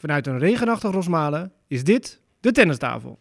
[0.00, 3.18] Vanuit een regenachtig Rosmalen is dit de tennistafel.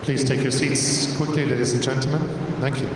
[0.00, 2.20] Please take your seats quickly, ladies and gentlemen.
[2.60, 2.88] Thank you.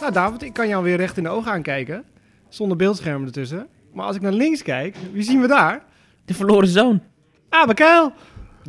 [0.00, 2.04] Nou David, ik kan jou weer recht in de ogen aankijken.
[2.48, 3.68] Zonder beeldscherm ertussen.
[3.92, 5.84] Maar als ik naar links kijk, wie zien we daar?
[6.26, 7.02] De verloren zoon.
[7.48, 8.06] Ah!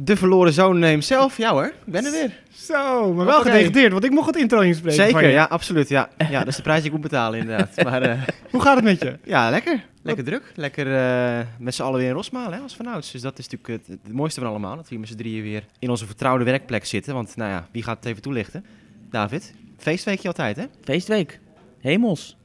[0.02, 1.38] De verloren zoon neemt zelf.
[1.38, 2.40] Ja hoor, ik ben er weer.
[2.54, 5.34] Zo, maar wel gedegradeerd, want ik mocht het intro inspreken van Zeker, je.
[5.34, 5.90] ja, absoluut.
[5.90, 6.09] Ja.
[6.30, 7.76] ja, dat is de prijs die ik moet betalen inderdaad.
[7.84, 9.18] Maar eh, Hoe gaat het met je?
[9.23, 9.85] ja, lekker.
[10.02, 10.52] Lekker druk.
[10.55, 13.12] Lekker eh, met z'n allen weer in Rosmalen, hè, als vanouds.
[13.12, 14.76] Dus dat is natuurlijk het, het mooiste van allemaal.
[14.76, 17.13] Dat we hier met z'n drieën weer in onze vertrouwde werkplek zitten.
[17.13, 18.66] Want nou ja, wie gaat het even toelichten?
[19.10, 20.66] David, feestweekje altijd hè?
[20.84, 21.40] Feestweek.
[21.80, 22.38] Hemels.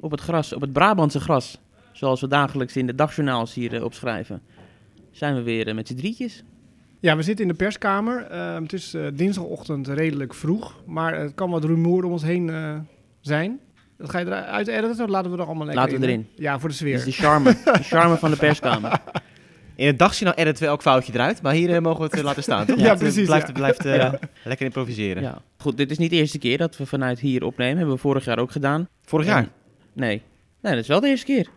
[0.00, 1.58] Op het gras, op het Brabantse gras.
[1.98, 4.40] Zoals we dagelijks in de dagjournaals hier eh, opschrijven.
[5.10, 6.42] Zijn we weer eh, met z'n drietjes.
[7.00, 8.26] Ja, we zitten in de perskamer.
[8.30, 12.50] Ehm, het is eh, dinsdagochtend redelijk vroeg, maar het kan wat rumoer om ons heen
[12.50, 12.74] eh,
[13.20, 13.58] zijn.
[13.96, 16.26] Dat ga je eruit editen of laten we er allemaal lekker Laten we in, erin.
[16.34, 16.94] Ja, voor de Dat sfeer.
[16.94, 17.56] is de charme.
[17.64, 19.00] de charme van de perskamer.
[19.74, 21.42] In het dagjournaal editen we elk foutje eruit.
[21.42, 22.78] Maar hier mogen we het laten staan, toch?
[22.78, 23.52] Ja, Het, precies, Blijft, ja.
[23.52, 24.18] blijft Ja.
[24.44, 25.22] lekker improviseren.
[25.22, 25.38] Ja.
[25.56, 27.76] Goed, dit is niet de eerste keer dat we vanuit hier opnemen.
[27.76, 28.88] Hebben we vorig jaar ook gedaan.
[29.04, 29.48] Vorig jaar?
[29.92, 30.22] Nee.
[30.60, 31.48] Nee, dat is wel de eerste keer.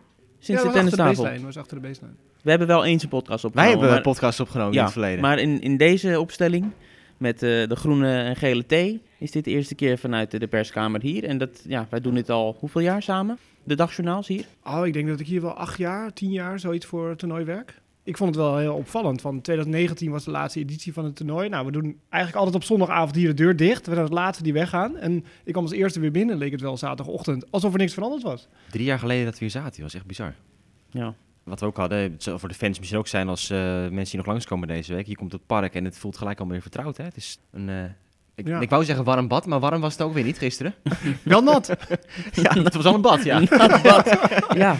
[0.42, 1.44] Sinds ja, de was achter de tennistafel.
[1.44, 2.14] was achter de baseline.
[2.42, 3.78] We hebben wel eens een podcast Wij opgenomen.
[3.78, 5.20] hebben maar- podcasts opgenomen ja, in het verleden.
[5.20, 6.70] Maar in, in deze opstelling,
[7.16, 11.00] met eh, de groene en gele thee, is dit de eerste keer vanuit de, perskamer
[11.00, 11.24] hier.
[11.24, 13.38] En dat, ja, wij doen dit al hoeveel jaar samen?
[13.64, 14.44] De dagjournaals hier?
[14.64, 17.44] Oh, ik denk dat ik hier wel acht jaar, tien jaar zoiets voor het toernooi
[17.44, 17.80] werk.
[18.04, 19.20] Ik vond het wel heel opvallend.
[19.20, 21.48] Van 2019 was de laatste editie van het toernooi.
[21.48, 23.86] Nou, we doen eigenlijk altijd op zondagavond hier de deur dicht.
[23.86, 24.96] We zijn het laatste die weggaan.
[24.96, 26.36] En ik kwam als eerste weer binnen.
[26.36, 27.50] Leek het wel zaterdagochtend.
[27.50, 28.48] Alsof er niks veranderd was.
[28.70, 30.34] Drie jaar geleden dat we hier zaten, dat was echt bizar.
[30.90, 31.14] Ja.
[31.44, 34.04] Wat we ook hadden, het zal voor de fans misschien ook zijn als eh, mensen
[34.04, 35.06] die nog langskomen deze week.
[35.06, 36.96] Je komt op het park en het voelt gelijk allemaal weer vertrouwd.
[36.96, 37.04] Hè?
[37.04, 37.84] Het is een, eh,
[38.34, 38.60] ik, Ja.
[38.60, 40.74] ik wou zeggen warm bad, maar warm was het ook weer niet gisteren.
[41.22, 41.66] Wel nat.
[42.42, 43.40] ja, het was al een bad, ja.
[44.54, 44.76] ja,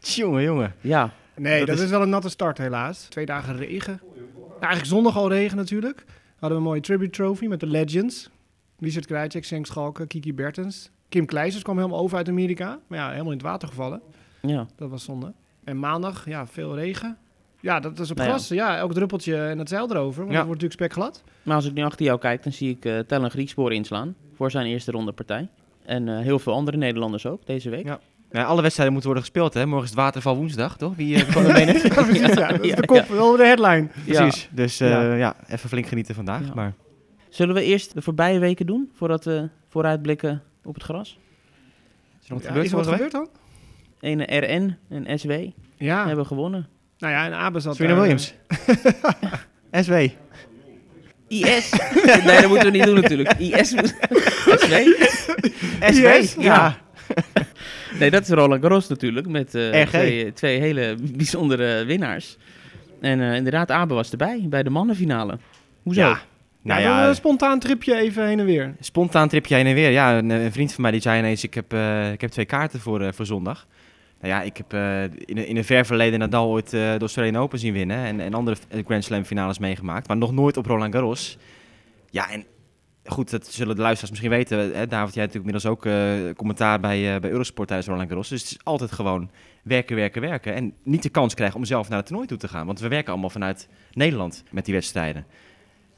[0.00, 0.74] Jongen, jongen.
[0.80, 1.12] ja.
[1.36, 1.82] Nee, dat, Dat is...
[1.84, 2.98] is- wel een natte start helaas.
[3.08, 4.00] Twee dagen regen.
[4.36, 6.04] Nou, eigenlijk zondag al regen natuurlijk.
[6.30, 8.30] Hadden we een mooie tribute trophy met de legends.
[8.78, 10.90] Richard Krajcek, Senk Schalken, Kiki Bertens.
[11.08, 12.78] Kim Kleijsers kwam helemaal over uit Amerika.
[12.86, 14.00] Maar ja, helemaal in het water gevallen.
[14.40, 14.66] ja.
[14.76, 15.32] Dat was zonde.
[15.64, 17.16] En maandag, ja, veel regen.
[17.60, 18.34] Ja, dat is op Nou ja.
[18.34, 18.48] gras.
[18.48, 20.20] Ja, elk druppeltje en het zeil erover.
[20.20, 20.36] Want Ja.
[20.38, 21.22] het wordt natuurlijk spekglad.
[21.42, 24.50] Maar als ik nu achter jou kijk, dan zie ik eh Tellen Griekspoor inslaan voor
[24.50, 25.48] zijn eerste ronde partij.
[25.84, 27.84] En eh, heel veel andere Nederlanders ook deze week.
[27.86, 28.00] Ja.
[28.36, 29.66] Ja, alle wedstrijden moeten worden gespeeld, hè.
[29.66, 30.96] Morgen is het waterval woensdag, toch?
[30.96, 31.66] Wie uh, kwam er mee?
[31.66, 32.34] Ja, precies.
[32.34, 33.88] Ja, dat is de kop, wel de headline.
[34.04, 34.48] Precies.
[34.52, 35.14] Dus eh, Ja.
[35.14, 35.36] ja.
[35.48, 36.40] even flink genieten vandaag.
[36.46, 36.54] Ja.
[36.54, 36.72] Maar
[37.28, 41.18] Zullen we eerst de voorbije weken doen, voordat we vooruitblikken op het gras?
[42.22, 43.28] is er nog wat Ja, gebeurd is er wat gebeurd dan?
[44.00, 44.76] Ene RN
[45.06, 45.32] en SW
[45.76, 46.68] Ja, hebben gewonnen.
[46.98, 48.34] nou ja, en Abe zat Serena daar, Williams.
[49.84, 49.92] SW.
[51.28, 51.70] IS.
[52.24, 53.32] nee, dat moeten we niet doen natuurlijk.
[53.38, 53.68] IS.
[53.68, 53.84] SW?
[55.80, 56.02] SW?
[56.02, 56.76] Yes, Ja.
[57.98, 62.36] Nee, dat is Roland Garros natuurlijk, met eh, twee, twee hele bijzondere winnaars.
[63.00, 65.38] En eh, inderdaad, Abe was erbij bij de mannenfinale.
[65.82, 66.00] Hoezo?
[66.00, 66.20] Ja.
[66.62, 68.74] Nou ja, ja, een spontaan tripje even heen en weer.
[68.80, 69.90] Spontaan tripje heen en weer.
[69.90, 72.44] Ja, een, een vriend van mij die zei ineens, ik heb, eh, ik heb twee
[72.44, 73.66] kaarten voor, eh, voor zondag.
[74.20, 76.96] Nou ja, ik heb eh, in, een- in een ver verleden Nadal ooit eh, de
[77.00, 77.96] Australian Open zien winnen.
[77.96, 80.08] En, en andere eh, Grand Slam finales meegemaakt.
[80.08, 81.38] Maar nog nooit op Roland Garros.
[82.10, 82.44] Ja, en
[83.06, 84.58] goed, dat zullen de luisteraars misschien weten.
[84.58, 88.28] Hè, David, jij natuurlijk inmiddels ook eh, commentaar bij, eh, bij Eurosport tijdens Roland Garros.
[88.28, 89.30] Dus het is altijd gewoon
[89.62, 90.54] werken, werken, werken.
[90.54, 92.66] En niet de kans krijgen om zelf naar het toernooi toe te gaan.
[92.66, 95.26] Want we werken allemaal vanuit Nederland met die wedstrijden.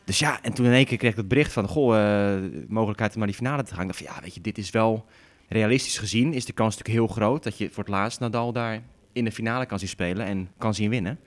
[0.05, 3.13] Dus ja, en toen in één keer kreeg ik het bericht van, goh, eh, mogelijkheid
[3.13, 3.87] om naar die finale te gaan.
[3.87, 5.05] Dacht van, ja, weet je, dit is wel
[5.49, 8.83] realistisch gezien, is de kans natuurlijk heel groot dat je voor het laatst Nadal daar
[9.13, 11.19] in de finale kan zien spelen en kan zien winnen.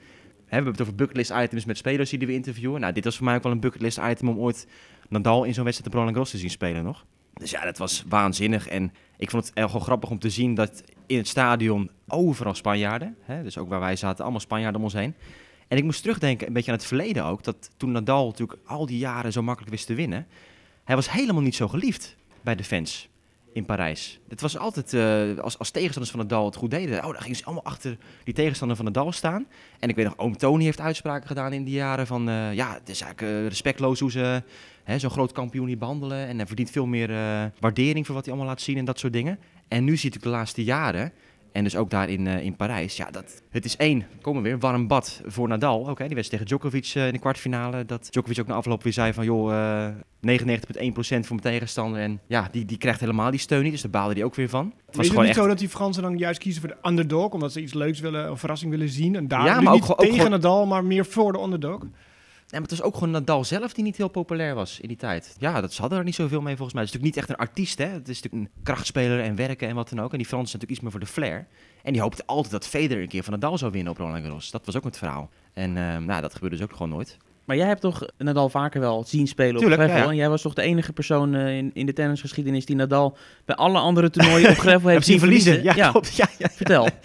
[0.52, 2.80] We hebben het over bucketlist items met spelers die we interviewen.
[2.80, 4.66] Nou, dit was voor mij ook wel een bucketlist item om ooit
[5.12, 7.04] Nadal in zo'n wedstrijd op Roland Garros te zien spelen nog.
[7.34, 8.68] Dus ja, dat was waanzinnig.
[8.68, 13.16] En ik vond het gewoon grappig om te zien dat in het stadion overal Spanjaarden,
[13.22, 15.14] hè, dus ook waar wij zaten, allemaal Spanjaarden om ons heen.
[15.68, 18.86] En ik moest terugdenken, een beetje aan het verleden ook, dat toen Nadal natuurlijk al
[18.86, 20.26] die jaren zo makkelijk wist te winnen,
[20.84, 23.08] hij was helemaal niet zo geliefd bij de fans
[23.52, 24.20] in Parijs.
[24.28, 27.36] Het was altijd, eh, als, als tegenstanders van Nadal het goed deden, oh, dan gingen
[27.36, 29.46] ze allemaal achter die tegenstander van Nadal staan.
[29.78, 32.72] En ik weet nog, oom Tony heeft uitspraken gedaan in die jaren van, eh, ja,
[32.72, 34.42] het is eigenlijk eh, respectloos hoe ze
[34.96, 36.26] zo'n groot kampioen hier behandelen.
[36.26, 37.08] En hij verdient veel meer
[37.60, 39.38] waardering voor wat hij allemaal laat zien en dat soort dingen.
[39.68, 41.12] En nu ziet ik de laatste jaren,
[41.52, 44.48] en dus ook daar in, eh, in Parijs, ja, dat, het is één, komen we
[44.48, 45.80] weer, warm bad voor Nadal.
[45.80, 47.84] Oké, die wedstrijd tegen Djokovic eh, in de kwartfinale.
[47.84, 52.00] Dat Djokovic ook na afloop weer zei van, joh, eh, 99,1% voor mijn tegenstander.
[52.00, 54.48] En ja, die, die krijgt helemaal die steun niet, dus daar baalde hij ook weer
[54.48, 54.64] van.
[54.66, 55.36] Het Was was het niet echt...
[55.36, 58.28] zo dat die Fransen dan juist kiezen voor de underdog, omdat ze iets leuks willen,
[58.28, 59.16] een verrassing willen zien?
[59.16, 61.80] En daar Ja, maar ook niet ook tegen gewoon- Nadal, maar meer voor de underdog.
[62.60, 65.36] Maar het was ook gewoon Nadal zelf die niet heel populair was in die tijd.
[65.38, 66.82] Ja, dat, ze hadden er niet zoveel mee volgens mij.
[66.82, 67.84] Het is natuurlijk niet echt een artiest, hè.
[67.84, 70.12] Het is natuurlijk een krachtspeler en werken en wat dan ook.
[70.12, 71.46] En die Fransen zijn natuurlijk iets meer voor de flair.
[71.82, 74.50] En die hoopte altijd dat Federer een keer van Nadal zou winnen op Roland Garros.
[74.50, 75.30] Dat was ook het verhaal.
[75.52, 77.16] En eh, nou, dat gebeurde dus ook gewoon nooit.
[77.44, 79.96] Maar jij hebt toch Nadal vaker wel zien spelen op Tuurlijk, gravel?
[79.98, 80.10] ja, ja.
[80.10, 83.56] En jij was toch de enige persoon eh, in, in de tennisgeschiedenis die Nadal bij
[83.56, 85.62] alle andere toernooien op gravel heeft zien verliezen?
[85.62, 86.16] Ja, klopt.
[86.16, 86.48] Ja, ja.
[86.48, 86.88] Vertel.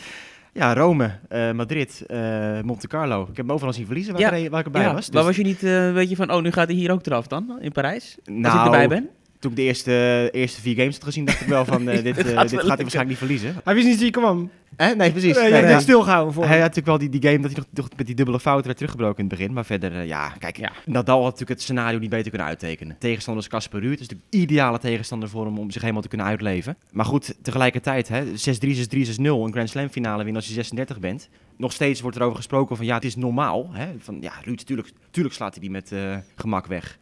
[0.57, 3.21] ja Rome, eh, Madrid, eh, Monte Carlo.
[3.21, 4.31] Ik heb hem overal zien verliezen waar, Ja.
[4.31, 5.05] ik, er- waar ik erbij Ja, was.
[5.05, 7.05] Dus, Maar was je niet, eh, weet je van, oh, nu gaat hij hier ook
[7.05, 8.17] eraf dan, in Parijs?
[8.25, 9.09] Als nou, ik erbij ben?
[9.39, 12.15] Toen ik de eerste, eerste vier games had gezien, dacht ik wel van, eh, dit,
[12.15, 13.55] Dit eh, gaat dit gaat hij waarschijnlijk niet verliezen.
[13.63, 14.49] Hij wist niet dat hij kwam.
[14.75, 14.95] Eh?
[14.95, 15.33] Nee, precies.
[15.33, 15.69] Nee, Nee, jij nee.
[15.69, 18.05] bent stilgehouden voor Hij had natuurlijk wel die, die game dat hij nog, nog met
[18.05, 19.53] die dubbele fout werd teruggebroken in het begin.
[19.53, 20.71] Maar verder, eh, ja, kijk, Ja.
[20.85, 22.95] Nadal had natuurlijk het scenario niet beter kunnen uittekenen.
[22.99, 23.91] Tegenstander is Casper Ruud.
[23.91, 26.77] Het is natuurlijk de ideale tegenstander voor hem om zich helemaal te kunnen uitleven.
[26.91, 30.99] Maar goed, tegelijkertijd, hè, 6-3, 6-3, 6-0, een Grand Slam finale winnen als je 36
[30.99, 31.29] bent.
[31.57, 33.69] Nog steeds wordt er over gesproken van, ja, het is normaal.
[33.73, 33.87] Hè?
[33.99, 36.97] Van, ja, Ruud, tuurlijk, tuurlijk slaat hij die met eh, gemak weg.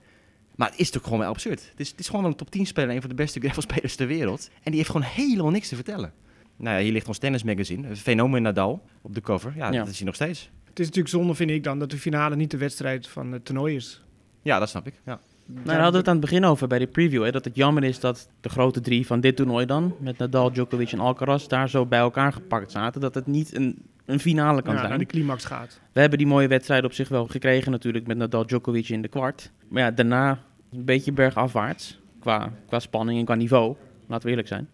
[0.56, 1.68] Maar het is natuurlijk gewoon wel absurd.
[1.72, 3.96] Het is, het is gewoon wel een top 10 speler, een van de beste gravelspelers
[3.96, 4.50] ter wereld.
[4.54, 6.14] En die heeft gewoon helemaal niks te vertellen.
[6.58, 9.54] Nou ja, hier ligt ons Tennis Magazine, een fenomeen Nadal, op de cover.
[9.56, 9.80] Ja, Ja.
[9.80, 10.50] dat is hij nog steeds.
[10.64, 13.46] Het is natuurlijk zonde, vind ik dan, dat de finale niet de wedstrijd van het
[13.46, 14.02] toernooi is.
[14.42, 14.94] Ja, dat snap ik.
[15.06, 15.20] Ja.
[15.46, 17.24] Nou, daar hadden we het aan het begin over bij de preview.
[17.24, 20.52] Hè, dat het jammer is dat de grote drie van dit toernooi dan, met Nadal,
[20.52, 23.02] Djokovic en Alcaraz, daar zo bij elkaar gepakt zaten.
[23.02, 24.90] Dat het niet een, een finale kan ja, zijn.
[24.90, 25.80] naar de climax gaat.
[25.92, 29.08] We hebben die mooie wedstrijd op zich wel gekregen natuurlijk met Nadal, Djokovic in de
[29.08, 29.52] kwart.
[29.68, 30.40] Maar ja, daarna
[30.72, 33.76] een beetje bergafwaarts qua, qua spanning en qua niveau.
[34.08, 34.70] Laten we eerlijk zijn.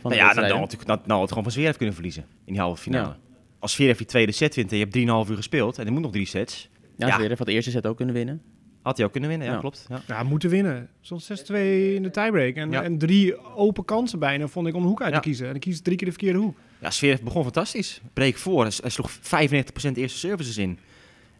[0.00, 0.26] Van Nou ja.
[0.34, 3.06] Nadal had natuurlijk Nadal had gewoon van Zverev kunnen verliezen in die halve finale.
[3.08, 3.16] Ja.
[3.58, 6.02] Als Zverev die tweede set wint en je hebt 3,5 uur gespeeld en er moet
[6.02, 7.14] nog drie sets, Ja, Ja.
[7.14, 8.42] Zverev had de eerste set ook kunnen winnen.
[8.82, 9.48] had hij ook kunnen winnen.
[9.48, 9.60] Ja, Ja.
[9.60, 9.86] klopt.
[9.88, 10.00] Ja.
[10.06, 10.88] Ja, moeten winnen.
[11.00, 12.54] Soms 6-2 in de tiebreak.
[12.54, 12.82] En, Ja.
[12.82, 15.20] en drie open kansen bijna vond ik om een hoek uit Ja.
[15.20, 15.46] te kiezen.
[15.46, 16.56] En dan kies drie keer de verkeerde hoek.
[16.80, 18.00] Ja, Zverev begon fantastisch.
[18.12, 18.62] Breek voor.
[18.62, 19.18] Hij, sloeg 95%
[19.94, 20.78] eerste services in.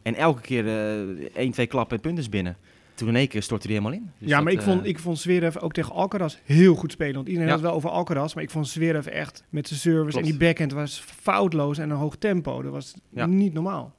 [0.02, 2.56] En elke keer eh 1, 2 klappen en punten is binnen.
[2.94, 4.10] Toen in één keer stortte hij helemaal in.
[4.18, 6.92] Dus ja, dat, maar ik eh, vond, ik vond Zverev ook tegen Alcaraz heel goed
[6.92, 7.14] spelen.
[7.14, 7.52] Want iedereen Ja.
[7.54, 8.34] had het wel over Alcaraz.
[8.34, 10.26] Maar ik vond Zverev echt met zijn service Klopt.
[10.26, 12.62] en die backhand was foutloos en een hoog tempo.
[12.62, 13.26] Dat was Ja.
[13.26, 13.94] niet normaal.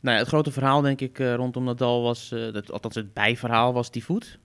[0.00, 3.12] Nou ja, het grote verhaal denk ik eh, rondom Nadal was, eh, dat, althans het
[3.14, 4.38] bijverhaal was die voet.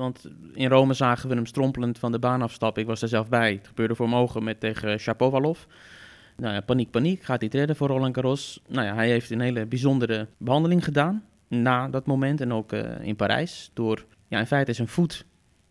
[0.00, 2.82] Want in Rome zagen we hem strompelend van de baan afstappen.
[2.82, 3.52] Ik was er zelf bij.
[3.52, 5.58] Het gebeurde voor mijn ogen met tegen Shapovalov.
[6.36, 7.22] Nou ja, paniek, paniek.
[7.22, 8.60] Gaat hij het redden voor Roland Garros?
[8.68, 12.40] Nou ja, hij heeft een hele bijzondere behandeling gedaan na dat moment.
[12.40, 13.70] En ook eh, in Parijs.
[13.74, 15.24] Door ja, in feite zijn voet,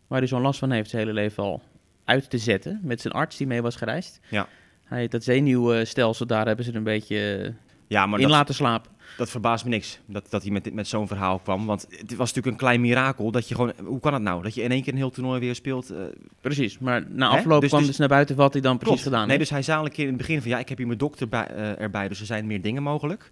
[0.07, 1.61] waar hij zo'n last van heeft zijn hele leven al,
[2.05, 2.79] uit te zetten.
[2.83, 4.19] Met zijn arts die mee was gereisd.
[4.29, 4.47] Ja.
[4.83, 7.53] Hij, dat zenuwstelsel, daar hebben ze een beetje
[7.87, 8.91] Ja, maar in dat, laten slapen.
[9.19, 9.99] Dat verbaast me niks.
[10.05, 11.65] Dat, dat hij met, dit- met zo'n verhaal kwam.
[11.65, 13.31] Want het was natuurlijk een klein mirakel.
[13.31, 14.43] Dat je gewoon, hoe kan het nou?
[14.43, 15.89] Dat je in één keer een heel toernooi weer speelt.
[15.89, 15.97] eh,
[16.41, 19.07] Precies, maar na afloop Dus- kwam dus- dus naar buiten wat hij dan precies Klopt.
[19.09, 19.49] gedaan Nee, heeft.
[19.49, 20.99] dus hij zei al een keer in het begin van ja, ik heb hier mijn
[20.99, 23.31] dokter bij, eh, erbij, dus er zijn meer dingen mogelijk.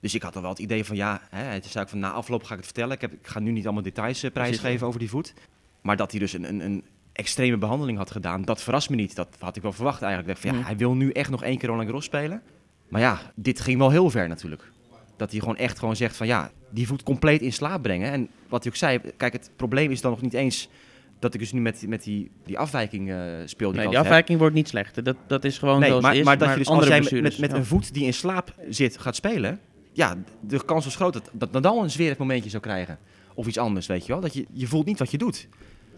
[0.00, 2.10] Dus ik had al wel het idee van ja, hè, het is ook van na
[2.12, 2.94] afloop ga ik het vertellen.
[2.94, 5.34] Ik, heb, ik ga nu niet allemaal details eh, prijsgeven over die voet.
[5.80, 9.14] Maar dat hij dus een, een, een extreme behandeling had gedaan, dat verrast me niet.
[9.16, 10.38] Dat had ik wel verwacht eigenlijk.
[10.38, 10.66] Van, ja, Mhm.
[10.66, 12.42] hij wil nu echt nog één keer Roland Garros spelen.
[12.88, 14.70] Maar ja, dit ging wel heel ver natuurlijk.
[15.16, 18.12] Dat hij gewoon echt gewoon zegt van ja, die voet compleet in slaap brengen.
[18.12, 20.68] En wat hij ook zei, kijk, het probleem is dan nog niet eens
[21.18, 23.68] dat ik dus nu met, met die, die afwijking eh speel.
[23.70, 24.06] Die Nee, die heb.
[24.06, 25.02] afwijking wordt niet slechter.
[25.02, 26.24] Dat, dat is gewoon Nee, zoals maar, is.
[26.24, 27.56] maar dat je dus als andere jij met, met, ja.
[27.56, 29.60] een voet die in slaap zit gaat spelen,
[29.92, 32.98] ja, de kans is groot dat, dat Nadal een zwerig momentje zou krijgen.
[33.34, 34.20] Of iets anders, weet je wel.
[34.20, 35.48] Dat je, je voelt niet wat je doet.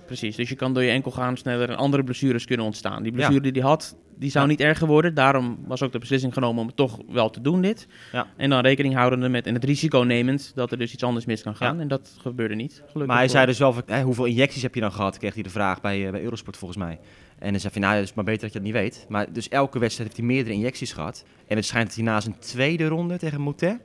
[0.09, 3.03] Precies, dus je kan door je enkel gaan sneller en andere blessures kunnen ontstaan.
[3.03, 3.17] Die Ja.
[3.17, 4.51] blessure die hij had, die zou Ja.
[4.51, 5.15] niet erger worden.
[5.15, 7.87] Daarom was ook de beslissing genomen om het toch wel te doen dit.
[8.13, 8.27] Ja.
[8.37, 11.43] En dan rekening houdende met en het risico nemend dat er dus iets anders mis
[11.43, 11.81] kan gaan.
[11.81, 13.07] En dat gebeurde niet, gelukkig.
[13.07, 15.19] Maar hij voor- zei dus wel, hè, hoeveel injecties heb je dan gehad?
[15.19, 16.99] Kreeg hij de vraag bij, eh, bij Eurosport volgens mij.
[17.39, 19.07] En hij zei van, nou, het is maar beter dat je dat niet weet.
[19.09, 21.25] Maar dus elke wedstrijd heeft hij meerdere injecties gehad.
[21.47, 23.79] En het schijnt dat hij na zijn tweede ronde tegen Moutet,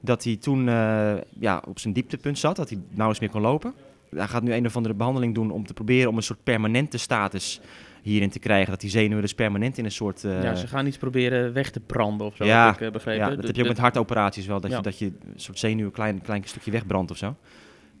[0.00, 3.74] dat hij toen eh, ja, op zijn dieptepunt zat, dat hij nauwelijks meer kon lopen.
[4.16, 6.98] Hij gaat nu een of andere behandeling doen om te proberen om een soort permanente
[6.98, 7.60] status
[8.02, 8.70] hierin te krijgen.
[8.70, 10.24] Dat die zenuwen dus permanent in een soort...
[10.24, 12.90] eh, ja, ze gaan iets proberen weg te branden of zo, Ja, heb ik eh,
[12.92, 13.20] begrepen.
[13.22, 14.76] ja, dat De- heb je ook de- met hartoperaties wel, dat, Ja.
[14.76, 17.36] je, dat je een soort zenuw een klein, klein stukje wegbrandt of zo.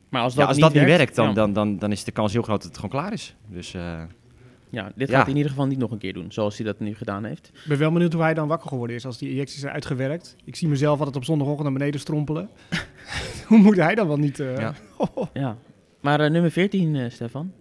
[0.08, 1.32] Maar als dat, ja, als dat niet werkt, dan, ja.
[1.34, 3.34] dan, dan, dan is de kans heel groot dat het gewoon klaar is.
[3.48, 4.02] Dus eh,
[4.70, 5.14] Ja, dit Ja.
[5.14, 7.24] gaat hij in ieder geval niet nog een keer doen, zoals hij dat nu gedaan
[7.24, 7.48] heeft.
[7.54, 10.36] Ik ben wel benieuwd hoe hij dan wakker geworden is als die injecties zijn uitgewerkt.
[10.44, 12.48] Ik zie mezelf altijd op zondagochtend naar beneden strompelen.
[13.48, 14.40] hoe moet hij dan wel niet...
[14.40, 14.74] eh, Ja.
[15.32, 15.56] Ja.
[16.02, 17.52] Maar eh, nummer 14, eh, Stefan.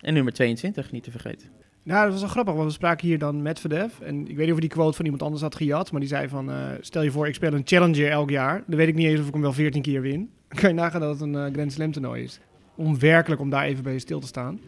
[0.00, 1.48] En nummer 22, niet te vergeten.
[1.82, 4.00] Nou, dat was wel grappig, want we spraken hier dan met Verdef.
[4.00, 6.28] En ik weet niet of die quote van iemand anders had gejat, maar die zei
[6.28, 6.50] van...
[6.50, 8.62] eh, stel je voor, ik speel een Challenger elk jaar.
[8.66, 10.30] Dan weet ik niet eens of ik hem wel 14 keer win.
[10.48, 12.40] Dan kan je nagaan dat het een Grand Slam toernooi is.
[12.74, 14.60] onwerkelijk om daar even bij stil te staan.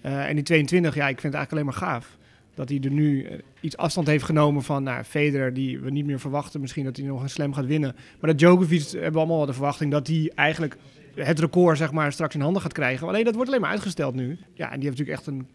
[0.00, 2.16] En die 22, ja, ik vind het eigenlijk alleen maar gaaf.
[2.54, 3.26] Dat hij er nu
[3.60, 6.60] iets afstand heeft genomen van nou, Federer, die we niet meer verwachten.
[6.60, 7.94] Misschien dat hij nog een slam gaat winnen.
[8.20, 10.76] Maar dat Djokovic, hebben we allemaal wel de verwachting dat hij eigenlijk
[11.24, 13.08] het record zeg maar, straks in handen gaat krijgen.
[13.08, 14.38] Alleen dat wordt alleen maar uitgesteld nu.
[14.54, 15.46] Ja, en die heeft natuurlijk echt een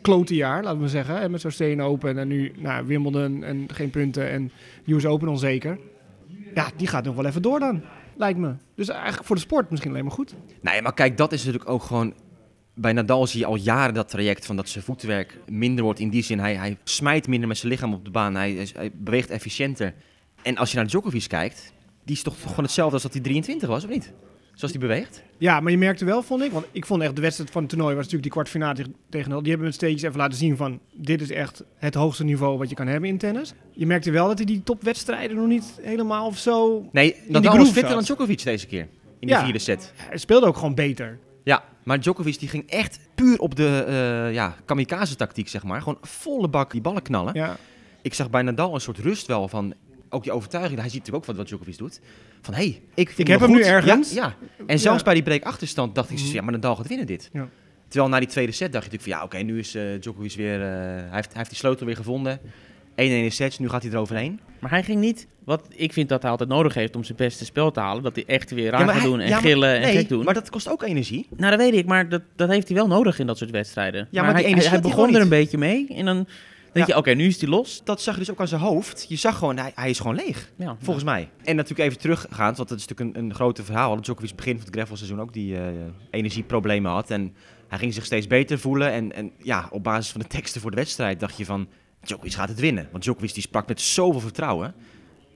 [0.00, 1.20] klote jaar, laten we zeggen.
[1.20, 4.52] Hè, met zo'n Steen Open en nu nou, Wimbledon en geen punten en
[4.86, 5.78] US Open onzeker.
[6.54, 7.82] Ja, die gaat nog wel even door dan,
[8.16, 8.54] lijkt me.
[8.74, 10.34] Dus eigenlijk voor de sport misschien alleen maar goed.
[10.60, 12.14] Nee, maar kijk, dat is natuurlijk ook gewoon...
[12.74, 16.00] Bij Nadal zie je al jaren dat traject van dat zijn voetwerk minder wordt.
[16.00, 18.34] In die zin, hij, hij smijt minder met zijn lichaam op de baan.
[18.34, 19.94] Hij, hij beweegt efficiënter.
[20.42, 21.72] En als je naar Djokovic kijkt,
[22.04, 24.12] die is toch gewoon hetzelfde als dat hij 23 was, of niet?
[24.60, 25.22] Zoals hij beweegt.
[25.38, 27.70] Ja, maar je merkte wel, vond ik, want ik vond echt de wedstrijd van het
[27.70, 29.30] toernooi was natuurlijk die kwartfinale tegen- tegen.
[29.30, 32.68] Die hebben met steekjes even laten zien van, dit is echt het hoogste niveau wat
[32.68, 33.52] je kan hebben in tennis.
[33.72, 36.86] Je merkte wel dat hij die topwedstrijden nog niet helemaal of zo...
[36.92, 37.90] Nee, die Nadal was fitter zat.
[37.92, 38.88] dan Djokovic deze keer.
[39.18, 39.42] In de Ja.
[39.44, 39.92] vierde set.
[39.96, 41.18] Hij speelde ook gewoon beter.
[41.44, 45.82] Ja, maar Djokovic die ging echt puur op de eh, ja, kamikaze-tactiek, zeg maar.
[45.82, 47.34] Gewoon volle bak die ballen knallen.
[47.34, 47.56] Ja,
[48.02, 49.74] Ik zag bij Nadal een soort rust wel van...
[50.12, 52.00] Ook die overtuiging, hij ziet natuurlijk ook wat, wat Djokovic doet.
[52.42, 54.12] Van, hé, hey, ik, vind Ik heb me hem nu ergens.
[54.12, 54.64] Ja, ja.
[54.66, 55.04] En zelfs Ja.
[55.04, 56.32] bij die break-achterstand dacht ik, Mhm.
[56.32, 57.28] ja, maar Nadal gaat winnen dit.
[57.32, 57.48] Ja.
[57.88, 60.32] Terwijl na die tweede set dacht je natuurlijk van, ja, oké, nu is eh, Djokovic
[60.36, 60.60] weer...
[60.60, 62.38] eh, hij, heeft, hij heeft die sleutel weer gevonden.
[62.94, 64.40] 1-1 in sets, nu gaat hij eroverheen.
[64.58, 67.44] Maar hij ging niet, wat ik vind dat hij altijd nodig heeft om zijn beste
[67.44, 69.40] spel te halen, dat hij echt weer raar Ja, maar gaat doen en ja, maar-
[69.42, 70.24] gillen en nee, gek doen.
[70.24, 71.26] maar dat kost ook energie.
[71.36, 74.08] Nou, dat weet ik, maar dat, dat heeft hij wel nodig in dat soort wedstrijden.
[74.10, 76.26] Ja, maar die hij, energie hij, begon er een beetje mee en dan
[76.72, 77.80] denk je, oké, nu is hij los.
[77.84, 79.06] Dat zag je dus ook aan zijn hoofd.
[79.08, 80.52] Je zag gewoon, hij, hij is gewoon leeg.
[80.80, 81.28] Volgens mij.
[81.44, 83.94] En natuurlijk even teruggaand, want dat is natuurlijk een, een grote verhaal.
[83.94, 85.66] Dat Djokovic begin van het gravelseizoen ook die eh,
[86.10, 87.10] energieproblemen had.
[87.10, 87.34] En
[87.68, 88.92] hij ging zich steeds beter voelen.
[88.92, 91.68] En, en ja, op basis van de teksten voor de wedstrijd dacht je van...
[92.00, 92.88] Djokovic gaat het winnen.
[92.90, 94.74] Want Djokovic die sprak met zoveel vertrouwen.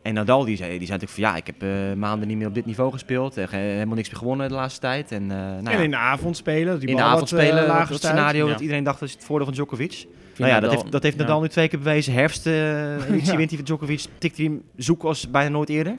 [0.04, 1.22] En Nadal die zei, die zei natuurlijk van...
[1.22, 3.36] Ja, ik heb eh, maanden niet meer op dit niveau gespeeld.
[3.36, 5.12] Eh, helemaal niks meer gewonnen de laatste tijd.
[5.12, 6.80] En, eh, nou en in de avond spelen.
[6.80, 8.52] Die in de avond wat, spelen, dat scenario Ja.
[8.52, 10.06] dat iedereen dacht dat is het voordeel van Djokovic.
[10.36, 11.22] Nou ja, dat heeft, dat heeft ja.
[11.22, 12.12] Nadal nu twee keer bewezen.
[12.12, 12.52] Herfst eh
[13.08, 13.36] editie Ja.
[13.36, 14.04] wint hij van Djokovic.
[14.18, 15.96] Tikt hij hem zoek als bijna nooit eerder.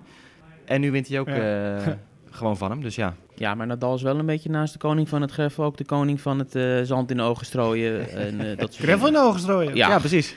[0.65, 1.75] En nu wint hij ook Ja.
[1.77, 1.87] eh,
[2.31, 2.81] gewoon van hem.
[2.81, 3.15] Dus ja.
[3.35, 5.85] Ja, maar Nadal is wel een beetje naast de koning van het greffel ook de
[5.85, 8.09] koning van het eh, zand in de ogen strooien.
[8.09, 9.75] en, eh, dat soort Gravel in de ogen strooien.
[9.75, 9.87] Ja.
[9.89, 10.35] Ja, precies.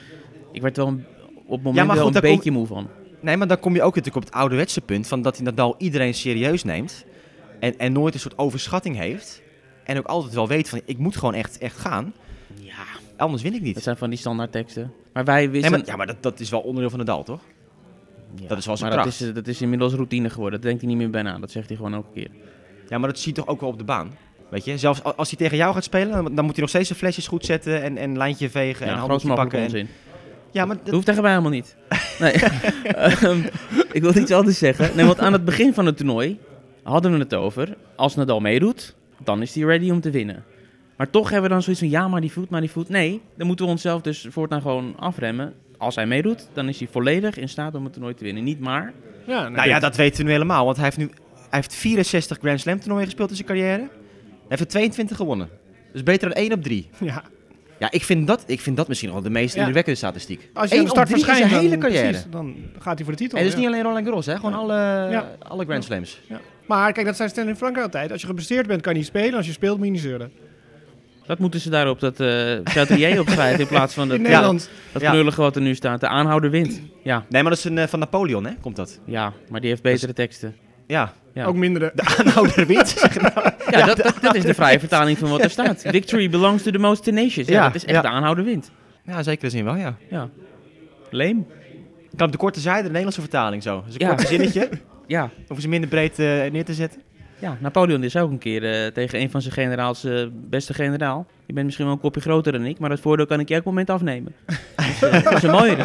[0.51, 2.67] Ik werd wel een- op het moment Ja, maar wel goed, een kom- beetje moe
[2.67, 2.87] van.
[3.19, 5.75] Nee, maar dan kom je ook natuurlijk op het ouderwetse punt van dat hij Nadal
[5.77, 7.05] iedereen serieus neemt.
[7.59, 9.41] En, en nooit een soort overschatting heeft.
[9.83, 12.13] En ook altijd wel weet van ik moet gewoon echt, echt gaan.
[12.55, 12.73] Ja,
[13.17, 13.73] Anders win ik niet.
[13.73, 14.93] dat zijn van die standaard teksten.
[15.13, 15.71] Maar wij Nee, wisten...
[15.71, 17.41] maar, ja, maar dat, dat is wel onderdeel van Nadal, toch?
[18.35, 19.21] Ja, dat is wel zijn maar dat kracht.
[19.21, 20.61] is, eh, dat is inmiddels routine geworden.
[20.61, 21.39] Dat denkt hij niet meer bij na.
[21.39, 22.29] Dat zegt hij gewoon elke keer.
[22.89, 24.17] Ja, maar dat zie je toch ook wel op de baan.
[24.49, 26.99] Weet je, zelfs als hij tegen jou gaat spelen, dan, moet hij nog steeds zijn
[26.99, 29.59] flesjes goed zetten en, en lijntje vegen en Ja, mogelijke pakken.
[29.73, 29.87] En.
[30.51, 31.75] Ja, maar Dat hoeft tegen mij helemaal niet.
[32.19, 32.33] Nee.
[32.83, 33.41] Ehm,
[33.91, 34.95] ik wil iets anders zeggen.
[34.95, 36.39] Nee, want aan het begin van het toernooi
[36.83, 37.77] hadden we het over.
[37.95, 40.43] Als Nadal meedoet, dan is hij ready om te winnen.
[40.97, 42.89] Maar toch hebben we dan zoiets van, ja, maar die voet, maar die voet.
[42.89, 45.53] Nee, dan moeten we onszelf dus voortaan gewoon afremmen.
[45.77, 48.43] Als hij meedoet, dan is hij volledig in staat om het toernooi te winnen.
[48.43, 48.93] Niet maar.
[49.25, 50.65] Ja, nou ja, dat weten we nu helemaal.
[50.65, 51.09] Want hij heeft nu
[51.49, 53.77] hij heeft 64 Grand Slam toernooien gespeeld in zijn carrière.
[53.77, 53.89] Hij
[54.47, 55.49] heeft er 22 gewonnen.
[55.91, 56.89] Dus beter dan 1 op 3.
[56.99, 57.23] ja.
[57.79, 59.57] Ja, ik vind dat, ik vind dat misschien wel de meest Ja.
[59.57, 60.49] indrukwekkende statistiek.
[60.53, 62.07] Als je Eén de start verschijnt, zijn hele dan, carrière.
[62.09, 63.37] precies, dan gaat hij voor de titel.
[63.37, 63.59] En dus ja.
[63.59, 64.35] niet alleen Roland Garros, hè?
[64.35, 64.73] gewoon alle,
[65.11, 65.29] Ja.
[65.47, 66.21] alle Grand Slams.
[66.27, 66.39] Ja.
[66.65, 68.11] Maar kijk, dat zijn Stan in Frankrijk altijd.
[68.11, 69.33] Als je geblesseerd bent, kan je niet spelen.
[69.33, 70.31] Als je speelt, moet je niet zeuren.
[71.25, 74.69] Dat moeten ze daarop dat eh Chatrier opschrijven in plaats van In dat, Nederland.
[74.91, 75.11] dat Ja.
[75.11, 75.99] knullige wat er nu staat.
[75.99, 76.81] De aanhouder wint.
[77.03, 78.51] Ja, Nee, maar dat is een, eh, van Napoleon, hè?
[78.61, 78.99] Komt dat?
[79.05, 80.55] ja, maar die heeft betere teksten.
[80.89, 81.13] Ja.
[81.33, 81.45] Ja.
[81.45, 81.91] Ook mindere.
[81.95, 82.95] De aanhouder wint.
[83.21, 83.49] nou.
[83.69, 85.81] Ja, dat, dat, dat is de vrije vertaling van wat er staat.
[85.97, 87.47] Victory belongs to the most tenacious.
[87.47, 88.01] Ja, Ja, dat is echt ja.
[88.01, 88.71] de aanhouder wint.
[89.05, 89.95] Ja, zeker zin wel, ja.
[90.09, 90.29] Ja.
[91.09, 91.45] Leem.
[92.11, 93.83] Ik kan op de korte zijde de Nederlandse vertaling zo.
[93.85, 94.07] Dus een Ja.
[94.07, 94.69] korte zinnetje,
[95.07, 97.01] Ja, of ze minder breed eh, neer te zetten.
[97.39, 101.25] ja, Napoleon is ook een keer eh, tegen een van zijn generaals, eh, beste generaal.
[101.45, 103.55] Je bent misschien wel een kopje groter dan ik, maar dat voordeel kan ik je
[103.55, 104.35] elk moment afnemen.
[104.99, 105.75] Dat is een mooie.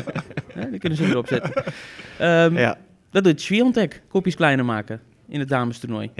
[0.54, 1.52] Ja, die kunnen ze erop zetten.
[2.18, 2.76] Ehm, Ja.
[3.14, 6.10] Dat doet Sviontek, kopjes kleiner maken in het damestoernooi.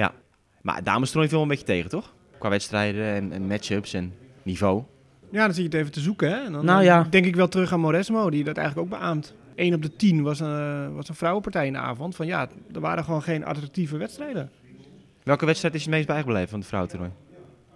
[0.62, 2.14] Maar damestoernooi viel wel een beetje tegen, toch?
[2.38, 4.82] Qua wedstrijden en, en matchups en niveau.
[5.30, 6.28] Ja, dan zie je het even te zoeken.
[6.28, 6.44] Hè?
[6.44, 7.06] En dan Nou eh, ja.
[7.10, 9.34] denk ik wel terug aan Moresmo, die dat eigenlijk ook beaamt.
[9.54, 12.16] 1 op de 10 was een, was een vrouwenpartij in de avond.
[12.16, 14.50] Van ja, er waren gewoon geen attractieve wedstrijden.
[15.22, 17.10] Welke wedstrijd is je het meest bijgebleven van het vrouwentoernooi?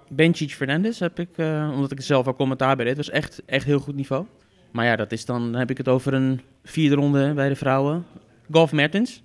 [0.08, 3.42] Bencic Fernandez heb ik, eh, omdat ik er zelf al commentaar bij deed, was echt,
[3.46, 4.26] echt heel goed niveau.
[4.70, 7.56] Maar ja, dat is dan, dan heb ik het over een vierde ronde bij de
[7.56, 8.04] vrouwen.
[8.50, 9.22] Golf Mertens.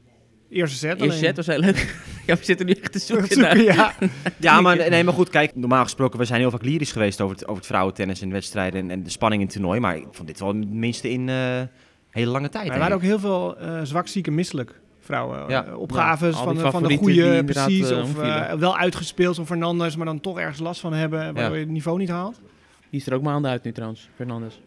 [0.50, 1.96] Eerste set Eerste set was heel leuk.
[2.28, 3.56] ja, we zitten nu echt te zoeken naar...
[3.58, 3.94] Zoeken, ja.
[4.40, 7.36] Ja, maar, nee, maar goed, kijk, normaal gesproken, we zijn heel vaak lyrisch geweest over
[7.36, 9.80] het, over het vrouwentennis en wedstrijden en, en de spanning in het toernooi.
[9.80, 11.62] Maar ik vond dit wel het minste in eh
[12.10, 12.66] hele lange tijd.
[12.66, 15.50] Maar er waren ook heel veel eh zwak, ziek en misselijk vrouwen.
[15.50, 15.66] Ja.
[15.66, 17.90] Eh, opgaves Ja, van, de- van de goede, precies.
[17.90, 21.44] eh, of eh, wel uitgespeeld van Fernandes, maar dan toch ergens last van hebben, waardoor
[21.44, 21.54] Ja.
[21.54, 22.42] je het niveau niet haalt.
[22.90, 24.62] Die is er ook maanden uit nu trouwens, Fernandes.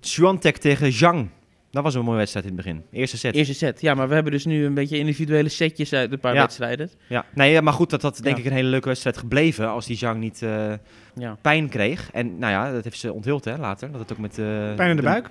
[0.00, 1.28] Swiatek tegen Zhang.
[1.70, 2.82] Dat was een mooie wedstrijd in het begin.
[2.90, 3.34] Eerste set.
[3.34, 3.80] Eerste set.
[3.80, 6.40] Ja, maar we hebben dus nu een beetje individuele setjes uit een paar Ja.
[6.40, 6.90] wedstrijden.
[7.08, 7.24] Ja.
[7.34, 8.42] Nee, ja, maar goed, dat had denk Ja.
[8.42, 10.72] ik een hele leuke wedstrijd gebleven als die Zhang niet eh,
[11.14, 11.36] Ja.
[11.40, 12.10] pijn kreeg.
[12.12, 13.90] En nou ja, dat heeft ze onthuld hè, later.
[13.90, 15.28] Dat het ook met eh, Pijn in de buik.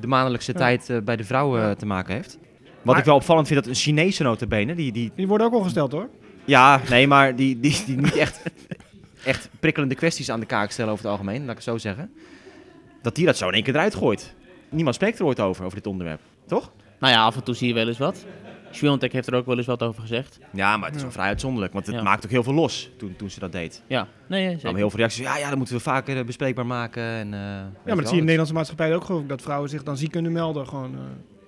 [0.00, 0.58] de maandelijkse Ja.
[0.58, 1.74] tijd eh, bij de vrouwen Ja.
[1.74, 2.38] te maken heeft.
[2.40, 5.52] Wat Maar- ik wel opvallend vind, dat een Chinese notabene, die, die Die worden ook
[5.52, 6.08] al gesteld hoor.
[6.44, 8.42] Ja, nee, maar die, die, die niet echt,
[9.24, 12.10] echt prikkelende kwesties aan de kaak stellen over het algemeen, laat ik het zo zeggen.
[13.02, 14.34] Dat die dat zo in één keer eruit gooit.
[14.70, 16.20] Niemand spreekt er ooit over, over dit onderwerp.
[16.46, 16.72] Toch?
[17.00, 18.24] Nou ja, af en toe zie je wel eens wat.
[18.70, 20.38] Swiatek heeft er ook wel eens wat over gezegd.
[20.52, 21.06] Ja, maar het is Ja.
[21.06, 22.02] wel vrij uitzonderlijk, want het Ja.
[22.02, 23.82] maakt ook heel veel los toen, toen ze dat deed.
[23.86, 24.58] Ja, nee, Er zeker.
[24.60, 27.02] kwamen heel veel reacties van, ja, ja, dat moeten we vaker eh, bespreekbaar maken.
[27.02, 28.20] En, eh, Ja, maar dat zie je in de.
[28.20, 29.26] Nederlandse maatschappij ook gewoon.
[29.26, 30.66] Dat vrouwen zich dan ziek kunnen melden.
[30.68, 31.00] Gewoon, eh,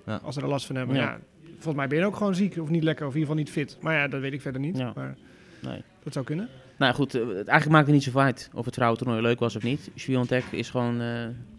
[0.07, 0.21] Ja.
[0.23, 0.97] Als ze er last van hebben.
[0.97, 1.03] Ja.
[1.03, 1.19] Ja.
[1.53, 3.69] Volgens mij ben je ook gewoon ziek of niet lekker of in ieder geval niet
[3.69, 3.79] fit.
[3.83, 4.79] Maar ja, dat weet ik verder niet.
[4.79, 4.93] Ja.
[4.95, 5.17] Maar
[5.61, 5.83] Nee.
[6.03, 6.49] dat zou kunnen.
[6.83, 9.57] Nou goed, eh, het- eigenlijk maakt het niet zo uit of het vrouwentoernooi leuk was
[9.57, 9.91] of niet.
[9.95, 11.01] Swiatek is gewoon...
[11.01, 11.07] eh,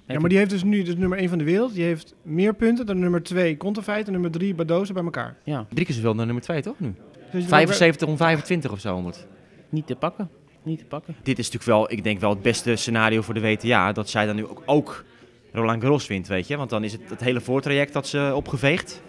[0.07, 1.73] Ja, maar die heeft dus nu de nummer 1 van de wereld.
[1.73, 5.35] Die heeft meer punten dan nummer 2 Kontefeit en nummer 3 Badoza bij elkaar.
[5.43, 6.79] Ja, Drie keer zoveel dan nummer twee, toch?
[6.79, 6.93] Nu?
[7.31, 9.01] Dus je 75 om 25 of zo.
[9.01, 9.25] Moet.
[9.69, 10.29] niet te pakken.
[10.63, 11.15] Niet te pakken.
[11.23, 13.91] Dit is natuurlijk wel, ik denk wel het beste scenario voor de WTA.
[13.91, 15.03] Dat zij dan nu ook, ook
[15.51, 16.57] Roland Garros wint, weet je.
[16.57, 19.01] Want dan is het het hele voortraject dat ze opgeveegd.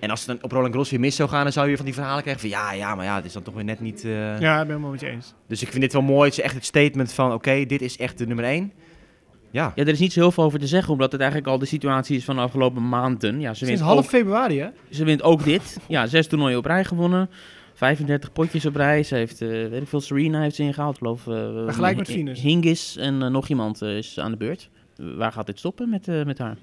[0.00, 1.76] En als ze dan op Roland Garros weer mis zou gaan, dan zou je weer
[1.76, 3.80] van die verhalen krijgen van ja, ja, maar ja, het is dan toch weer net
[3.80, 4.04] niet...
[4.04, 5.34] eh, Ja, ik ben het helemaal met je eens.
[5.46, 6.28] Dus ik vind dit wel mooi.
[6.28, 8.72] Het is echt het statement van oké, dit is echt de nummer één.
[9.50, 11.58] Ja, Ja, er is niet zo heel veel over te zeggen, omdat het eigenlijk al
[11.58, 13.40] de situatie is van de afgelopen maanden.
[13.40, 14.68] Ja, ze wint, Sinds half ook, februari, hè?
[14.90, 15.78] ze wint ook dit.
[15.88, 17.30] Ja, zes toernooien op rij gewonnen.
[17.74, 19.02] 35 potjes op rij.
[19.02, 20.92] Ze heeft, eh, weet ik veel, Serena heeft ze ingehaald.
[20.94, 22.40] Ik geloof, eh, gelijk met Venus.
[22.40, 24.68] Hingis en nog iemand is aan de beurt.
[24.96, 26.56] Waar gaat dit stoppen met, eh, met haar?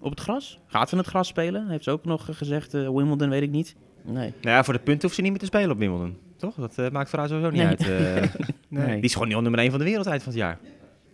[0.00, 0.58] Op het gras?
[0.66, 1.68] Gaat ze het gras spelen?
[1.68, 2.74] Heeft ze ook nog gezegd.
[2.74, 3.76] eh, Wimbledon weet ik niet.
[4.02, 4.32] Nee.
[4.40, 6.16] nou ja, voor de punten hoeft ze niet meer te spelen op Wimbledon.
[6.36, 6.54] Toch?
[6.54, 7.68] Dat eh, maakt voor haar sowieso niet Nee.
[7.68, 8.34] uit.
[8.34, 8.48] eh.
[8.68, 8.94] Nee.
[8.94, 10.58] Die is gewoon niet nummer één van de wereld eind van het jaar.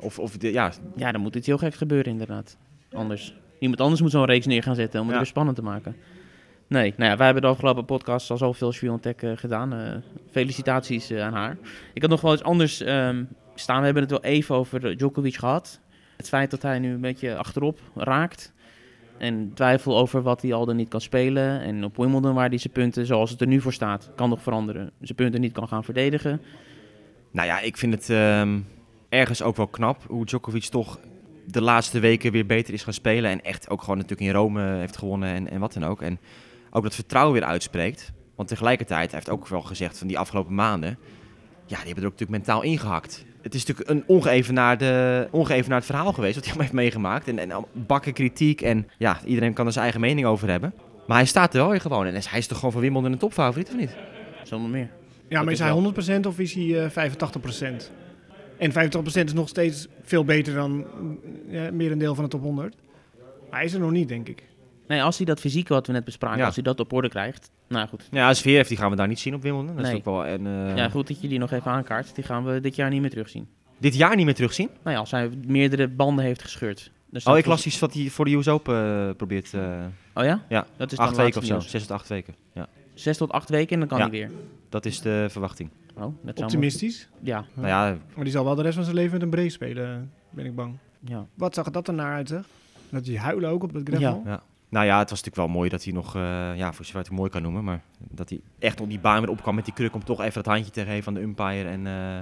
[0.01, 2.57] Of, of de, ja, Ja, dan moet iets heel geks gebeuren inderdaad.
[2.93, 3.35] Anders.
[3.59, 5.21] Iemand anders moet zo'n reeks neer gaan zetten om het Ja.
[5.21, 5.97] weer spannend te maken.
[6.67, 10.03] Nee, nou ja, wij hebben de afgelopen podcast al zoveel Swiatek eh gedaan.
[10.31, 11.57] Felicitaties aan haar.
[11.95, 13.25] Ik had nog wel iets anders ehm,
[13.55, 13.79] staan.
[13.79, 15.81] We hebben het wel even over Djokovic gehad.
[16.17, 18.53] Het feit dat hij nu een beetje achterop raakt.
[19.23, 21.61] En twijfel over wat hij al dan niet kan spelen.
[21.61, 24.43] En op Wimbledon waar hij zijn punten, zoals het er nu voor staat, kan nog
[24.43, 24.91] veranderen.
[25.01, 26.41] Zijn punten niet kan gaan verdedigen.
[27.31, 28.61] Nou ja, ik vind het ehm,
[29.09, 30.99] ergens ook wel knap hoe Djokovic toch
[31.47, 33.31] de laatste weken weer beter is gaan spelen.
[33.31, 36.03] En echt ook gewoon natuurlijk in Rome heeft gewonnen en, en wat dan ook.
[36.03, 36.19] En
[36.71, 38.13] ook dat vertrouwen weer uitspreekt.
[38.35, 40.99] Want tegelijkertijd, hij heeft ook wel gezegd van die afgelopen maanden...
[41.73, 43.25] Ja, die hebben er ook natuurlijk mentaal ingehakt.
[43.43, 47.29] Het is natuurlijk een ongeëvenaarde, ongeëvenaard verhaal geweest wat hij allemaal heeft meegemaakt.
[47.29, 50.75] En, en bakken kritiek en ja, iedereen kan er zijn eigen mening over hebben.
[51.07, 52.07] Maar hij staat er wel weer gewoon.
[52.07, 53.97] En hij is toch gewoon van Wimbledon een topfavoriet of niet?
[54.43, 54.91] Zonder meer.
[55.29, 57.91] Ja, maar is is hij wel- 100% of is hij eh 85%?
[58.59, 62.75] En 85% is nog steeds veel beter dan mm, ja, merendeel van de top 100.
[63.51, 64.43] Maar hij is er nog niet, denk ik.
[64.93, 66.45] Nee, als hij dat fysieke wat we net bespraken, Ja.
[66.47, 67.51] als hij dat op orde krijgt.
[67.69, 69.75] Nou goed, Ja, als heeft die gaan we daar niet zien op Wimbledon.
[69.77, 69.93] Dat Nee.
[69.93, 72.15] is ook wel een, eh, Ja, goed dat je die nog even aankaart.
[72.15, 73.49] Die gaan we dit jaar niet meer terugzien.
[73.79, 74.69] dit jaar niet meer terugzien.
[74.83, 76.91] Nou ja, als hij meerdere banden heeft gescheurd.
[77.11, 78.75] Dus Oh, dat ik las iets wat hij voor de US Open
[79.09, 79.55] eh, probeert.
[79.55, 79.61] eh,
[80.15, 80.43] Oh ja?
[80.49, 81.53] Ja, Dat is acht weken of zo.
[81.53, 81.71] nieuws.
[81.71, 82.35] Zes tot acht weken.
[82.55, 84.03] Ja, Zes tot acht weken en dan kan Ja.
[84.05, 84.31] hij weer.
[84.69, 85.71] dat is de verwachting.
[85.97, 87.09] Oh, dat Optimistisch.
[87.11, 89.31] maar- Ja, Nou ja, Maar die zal wel de rest van zijn leven met een
[89.31, 90.77] brace spelen, ben ik bang.
[91.01, 91.27] ja.
[91.35, 92.45] Wat zag het dat er naar uit, zeg?
[92.91, 94.23] Dat hij huilen ook op het gravel?
[94.25, 94.43] Ja.
[94.73, 97.11] Nou ja, het was natuurlijk wel mooi dat hij nog, eh, ja, voor zover het
[97.11, 99.95] mooi kan noemen, maar dat hij echt op die baan weer opkwam met die kruk
[99.95, 101.69] om toch even dat handje te geven aan de umpire.
[101.69, 102.21] En eh,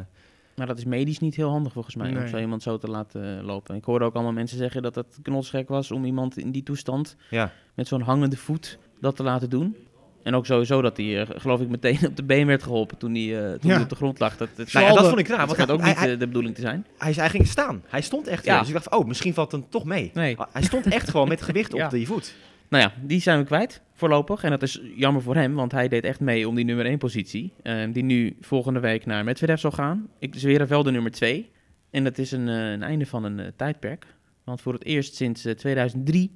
[0.57, 3.39] Maar dat is medisch niet heel handig volgens mij, om zo iemand zo te laten
[3.39, 3.77] eh, lopen.
[3.77, 7.17] Ik hoorde ook allemaal mensen zeggen dat het knotsgek was om iemand in die toestand
[7.31, 9.77] ja, met zo'n hangende voet dat te laten doen.
[10.23, 13.15] En ook sowieso dat hij, eh, geloof ik, meteen op de been werd geholpen toen
[13.15, 13.75] hij, eh, toen Ja.
[13.75, 14.37] hij op de grond lag.
[14.37, 15.09] Dat, dat, nou ja, dat Zalde.
[15.09, 15.47] vond ik raar.
[15.47, 16.87] dat gaat ook hij, niet hij, eh, de bedoeling te zijn.
[16.99, 17.83] hij, hij ging staan.
[17.87, 18.45] Hij stond echt.
[18.45, 18.51] Ja.
[18.51, 18.59] weer.
[18.61, 20.11] Dus ik dacht, oh, misschien valt het toch mee.
[20.15, 20.37] Nee.
[20.53, 22.35] Hij stond echt gewoon met gewicht op die voet.
[22.69, 24.43] Nou ja, die zijn we kwijt voorlopig.
[24.43, 26.99] En dat is jammer voor hem, want hij deed echt mee om die nummer 1
[26.99, 27.53] positie.
[27.93, 30.09] die nu volgende week naar Medvedev zal gaan.
[30.19, 31.51] Ik zweer wel de nummer 2.
[31.91, 34.07] En dat is een, een einde van een tijdperk.
[34.45, 36.31] Want voor het eerst sinds eh, 2003,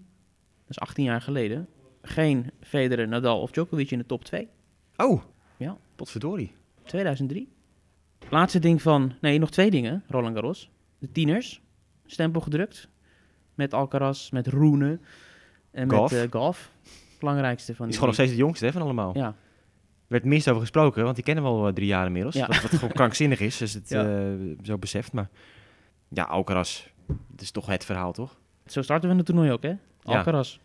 [0.66, 1.68] dat is 18 jaar geleden,
[2.05, 4.49] geen Federer, Nadal of Djokovic in de top 2.
[4.97, 5.23] Oh,
[5.57, 5.77] Ja.
[5.97, 6.53] potverdorie.
[6.85, 7.49] 2003.
[8.31, 10.71] Laatste ding van, nee, nog twee dingen, Roland Garros.
[10.99, 11.61] De tieners,
[12.07, 12.88] stempel gedrukt.
[13.55, 14.99] Met Alcaraz, met Roene
[15.71, 16.11] en Golf.
[16.12, 16.71] met eh, golf.
[17.19, 19.17] Belangrijkste van Die is gewoon nog steeds de jongste hè, van allemaal.
[19.17, 19.35] Ja, Er
[20.07, 22.35] werd minst over gesproken, want die kennen we al eh, drie jaar inmiddels.
[22.35, 22.47] Ja.
[22.47, 24.05] Wat, wat gewoon krankzinnig is, als het Ja.
[24.19, 25.12] eh, zo beseft.
[25.12, 25.29] Maar
[26.09, 26.87] ja, Alcaraz,
[27.31, 28.37] het is toch het verhaal, toch?
[28.67, 29.75] zo starten we het toernooi ook, hè?
[30.03, 30.59] Alcaraz.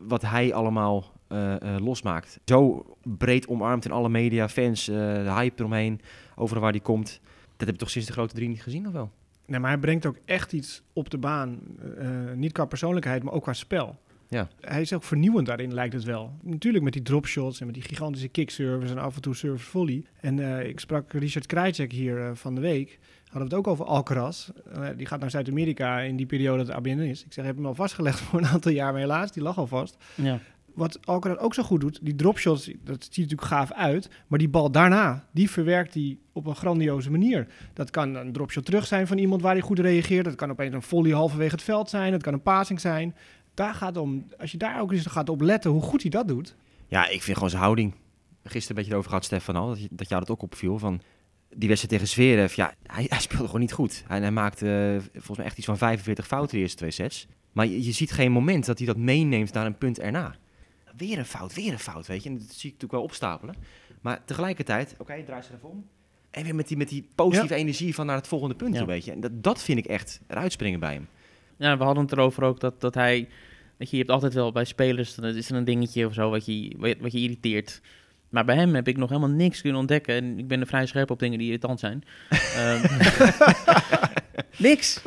[0.00, 2.40] Wat hij allemaal eh, eh, losmaakt.
[2.44, 6.00] Zo breed omarmd in alle media, fans, eh, de hype eromheen,
[6.36, 7.20] overal waar hij komt.
[7.56, 9.10] Dat heb je toch sinds de grote drie niet gezien of wel?
[9.46, 11.58] Nee, maar hij brengt ook echt iets op de baan.
[12.34, 13.98] Niet qua persoonlijkheid, maar ook qua spel.
[14.28, 14.48] Ja.
[14.60, 16.32] Hij is ook vernieuwend daarin, lijkt het wel.
[16.42, 20.04] Natuurlijk met die dropshots en met die gigantische kickservice en af en toe service volley.
[20.20, 22.98] En ik sprak Richard Krajcek hier van de week.
[23.28, 24.48] Hadden we het ook over Alcaraz.
[24.72, 27.24] Eh, die gaat naar Zuid-Amerika in die periode dat ABN is.
[27.24, 29.66] Ik zeg, heb hem al vastgelegd voor een aantal jaar, maar helaas, die lag al
[29.66, 29.96] vast.
[30.14, 30.38] Ja.
[30.74, 34.10] Wat Alcaraz ook zo goed doet, die dropshots, dat ziet er natuurlijk gaaf uit.
[34.26, 37.46] Maar die bal daarna, die verwerkt hij op een grandioze manier.
[37.72, 40.24] Dat kan een dropshot terug zijn van iemand waar hij goed reageert.
[40.24, 42.12] Dat kan opeens een volley halverwege het veld zijn.
[42.12, 43.14] Dat kan een passing zijn.
[43.54, 46.28] Daar gaat om, als je daar ook eens gaat op letten hoe goed hij dat
[46.28, 46.54] doet.
[46.86, 47.94] Ja, ik vind gewoon zijn houding.
[48.42, 50.78] Gisteren een beetje erover gehad, Stefan, al, dat, je, dat jou dat ook opviel.
[50.78, 51.00] Van
[51.54, 54.04] die wedstrijd tegen Zverev, ja, hij, hij speelde gewoon niet goed.
[54.06, 57.26] Hij, hij maakte eh, volgens mij echt iets van 45 fouten de eerste twee sets.
[57.52, 60.34] Maar je, je ziet geen moment dat hij dat meeneemt naar een punt erna.
[60.96, 62.28] Weer een fout, weer een fout, weet je.
[62.28, 63.54] En dat zie ik natuurlijk wel opstapelen.
[64.00, 65.86] Maar tegelijkertijd, oké, draai ze even om.
[66.30, 68.78] En weer met die, met die positieve energie van naar het volgende punt Ja.
[68.78, 69.12] toe, weet je.
[69.12, 71.08] En dat, dat vind ik echt eruit springen bij hem.
[71.56, 73.28] Ja, we hadden het erover ook dat, dat hij...
[73.76, 76.30] Weet je, je hebt altijd wel bij spelers, dan is er een dingetje of zo
[76.30, 77.80] wat je, wat je irriteert.
[78.28, 80.14] Maar bij hem heb ik nog helemaal niks kunnen ontdekken.
[80.14, 82.02] En ik ben er vrij scherp op dingen die irritant zijn.
[82.56, 82.82] Ehm,
[84.68, 85.02] niks.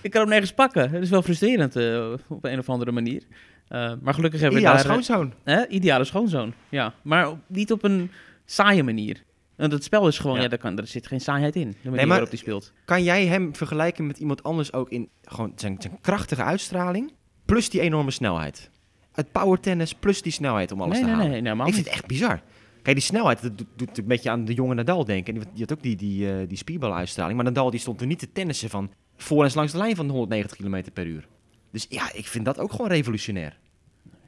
[0.00, 0.90] Ik kan hem nergens pakken.
[0.90, 3.22] Het is wel frustrerend eh, op een of andere manier.
[3.68, 4.78] Eh, maar gelukkig hebben we daar...
[4.78, 5.32] schoonzoon.
[5.44, 5.66] Hè?
[5.68, 6.94] Ideale schoonzoon, ja.
[7.02, 8.10] Maar op- niet op een
[8.44, 9.22] saaie manier.
[9.56, 10.48] Want het spel is gewoon, ja, Ja.
[10.48, 11.68] daar, kan, er zit geen saaiheid in.
[11.70, 12.72] De manier maar- waarop hij speelt.
[12.84, 17.12] Kan jij hem vergelijken met iemand anders ook in gewoon zijn, zijn krachtige uitstraling,
[17.44, 18.70] plus die enorme snelheid?
[19.18, 21.30] Het power tennis plus die snelheid om alles nee, te nee, halen.
[21.30, 22.40] nee, nee, helemaal ik vind het echt bizar.
[22.82, 25.34] Kijk, die snelheid, dat doet, een beetje aan de jonge Nadal denken.
[25.34, 27.36] En die, die had ook die, die, eh, die speedball-uitstraling.
[27.36, 30.08] Maar Nadal die stond er niet te tennissen van voor en langs de lijn van
[30.08, 31.28] 190 km per uur.
[31.72, 33.58] Dus ja, ik vind dat ook gewoon revolutionair.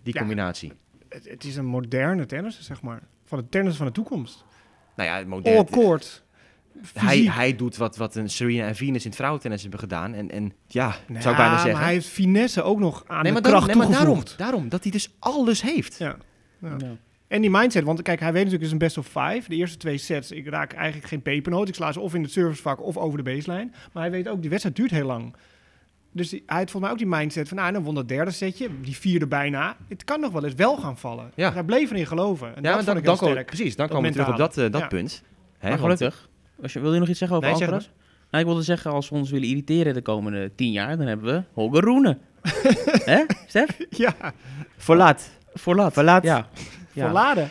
[0.03, 0.21] Die Ja.
[0.21, 0.73] combinatie.
[1.09, 3.03] Het, het is een moderne tennis, zeg maar.
[3.25, 4.45] Van het tennis van de toekomst.
[4.97, 5.57] Nou ja, modern.
[5.57, 6.25] All court.
[6.95, 7.33] Hij, fysiek.
[7.33, 10.15] hij doet wat, wat een Serena en Venus in het vrouwentennis hebben gedaan.
[10.15, 11.73] En, en ja, Nou, zou ik bijna zeggen.
[11.73, 14.39] maar hij heeft finesse ook nog aan nee, de daarom, kracht nee, maar daarom, toegevoegd.
[14.39, 15.99] daarom, dat hij dus alles heeft.
[15.99, 16.17] Ja.
[16.59, 16.75] Ja.
[16.79, 16.97] Ja.
[17.29, 19.49] En die mindset, want kijk, hij weet natuurlijk, het is een best of five.
[19.49, 21.69] De eerste twee sets, ik raak eigenlijk geen pepernoot.
[21.69, 23.71] Ik sla ze of in het servicevak of over de baseline.
[23.93, 25.35] Maar hij weet ook, die wedstrijd duurt heel lang.
[26.13, 28.31] Dus die, hij heeft volgens mij ook die mindset van, nou, dan won dat derde
[28.31, 29.77] setje, die vierde bijna.
[29.89, 31.31] Het kan nog wel eens wel gaan vallen.
[31.35, 31.45] Ja.
[31.47, 32.47] Dus hij bleef erin geloven.
[32.47, 33.47] En Ja, dat maar vond dan, ik dan heel komen, sterk.
[33.57, 34.87] precies, dan komen we terug op dat, eh, dat Ja.
[34.87, 35.23] punt.
[35.59, 36.29] Hè, Maar.
[36.61, 37.89] Was je, wil je nog iets zeggen over Nee, zeg Alcaraz?
[38.31, 41.35] Nou, ik wilde zeggen, als we ons willen irriteren de komende tien jaar, dan hebben
[41.35, 42.19] we Holger Rune.
[43.13, 43.79] Hè, Stef?
[43.91, 44.15] Ja,
[44.77, 45.31] Voor laat.
[45.55, 45.93] Voor laat.
[45.93, 46.23] Voor laat.
[46.23, 46.49] Ja.
[46.93, 47.05] ja.
[47.05, 47.49] verladen.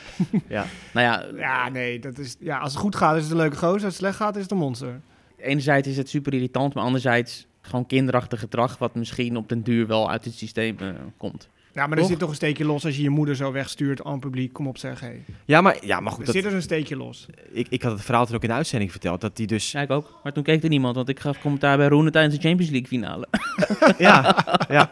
[0.48, 0.66] Ja.
[0.94, 3.58] Nou ja, Ja, nee, dat is, ja, als het goed gaat is het een leuke
[3.58, 3.74] gozer.
[3.74, 5.02] Als het slecht gaat is het een monster.
[5.38, 9.88] enerzijds is het super irritant, maar anderzijds gewoon kinderachtig gedrag, wat misschien op den duur
[9.88, 11.50] wel uit het systeem eh, komt.
[11.80, 12.10] Ja, maar er Toch?
[12.12, 14.54] zit toch een steekje los als je je moeder zo wegstuurt aan het publiek.
[14.54, 15.08] Kom op zeg, hé.
[15.46, 17.26] Ja, maar, ja, maar goed, Er dat, zit dus een steekje los.
[17.52, 19.72] ik, ik had het verhaal toen ook in de uitzending verteld, dat hij dus...
[19.72, 20.20] Ja, ik ook.
[20.24, 22.88] Maar toen keek er niemand, want ik gaf commentaar bij Roene tijdens de Champions League
[22.88, 23.28] finale.
[24.08, 24.36] ja,
[24.70, 24.90] ja.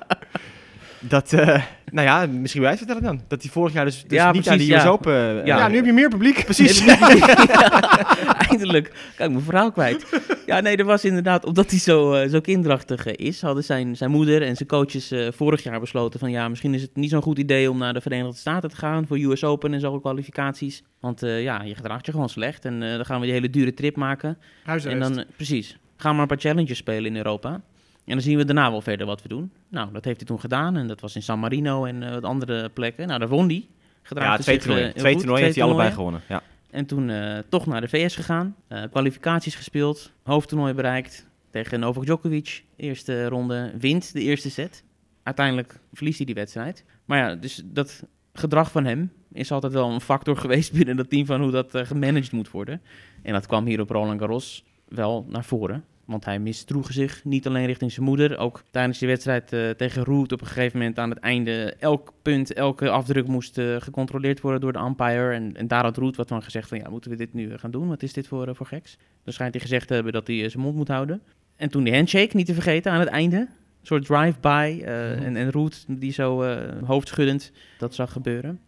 [1.00, 3.22] Dat, eh, nou ja, misschien wil jij het vertellen dan.
[3.28, 4.90] Dat hij vorig jaar dus, dus Ja, niet aan precies, die US ja.
[4.90, 5.40] Open...
[5.40, 5.58] eh, Ja.
[5.58, 6.44] Ja, nu heb je meer publiek.
[6.44, 6.80] Precies.
[8.50, 10.22] Eindelijk kan ik mijn verhaal kwijt.
[10.46, 13.96] Ja, nee, er was inderdaad, omdat hij zo, eh, zo kinderachtig eh, is, hadden zijn,
[13.96, 17.10] zijn moeder en zijn coaches eh, vorig jaar besloten van ja, misschien is het niet
[17.10, 20.00] zo'n goed idee om naar de Verenigde Staten te gaan voor US Open en zo
[20.00, 20.84] kwalificaties.
[21.00, 23.50] Want eh, ja, je gedraagt je gewoon slecht en eh, dan gaan we die hele
[23.50, 24.38] dure trip maken.
[24.66, 27.50] En dan, precies, gaan we maar een paar challenges spelen in Europa.
[28.06, 29.52] En dan zien we daarna wel verder wat we doen.
[29.70, 32.24] Nou, dat heeft hij toen gedaan en dat was in San Marino en eh, wat
[32.24, 33.08] andere plekken.
[33.08, 33.68] Nou, daar won hij.
[34.02, 34.94] Gedraagde Ja, twee toernooien.
[34.94, 36.22] Twee toernooien heeft hij allebei gewonnen.
[36.28, 36.42] Ja.
[36.70, 38.56] En toen eh, toch naar de VS gegaan.
[38.68, 40.12] eh, kwalificaties gespeeld.
[40.24, 41.28] Hoofdtoernooi bereikt.
[41.50, 42.64] Tegen Novak Djokovic.
[42.76, 43.72] Eerste ronde.
[43.80, 44.84] Wint de eerste set.
[45.24, 46.84] Uiteindelijk verliest hij die wedstrijd.
[47.06, 48.04] Maar ja, dus dat
[48.34, 51.76] gedrag van hem is altijd wel een factor geweest binnen dat team van hoe dat
[51.76, 52.82] eh, gemanaged moet worden.
[53.22, 55.84] En dat kwam hier op Roland Garros wel naar voren.
[56.08, 58.38] Want hij misdroeg zich niet alleen richting zijn moeder.
[58.38, 61.76] Ook tijdens die wedstrijd eh, tegen Root op een gegeven moment aan het einde.
[61.80, 65.34] Elk punt, elke afdruk moest eh, gecontroleerd worden door de umpire.
[65.34, 67.72] En, en daar had Root wat van gezegd van ja, moeten we dit nu gaan
[67.72, 67.88] doen?
[67.88, 68.98] Wat is dit voor, eh, voor geks?
[69.24, 71.22] Dan schijnt hij gezegd te hebben dat hij eh, zijn mond moet houden.
[71.56, 73.38] En toen die handshake, niet te vergeten, aan het einde.
[73.38, 73.48] Een
[73.82, 74.82] soort drive-by.
[74.84, 78.60] eh, en, en Root die zo eh, hoofdschuddend dat zag gebeuren.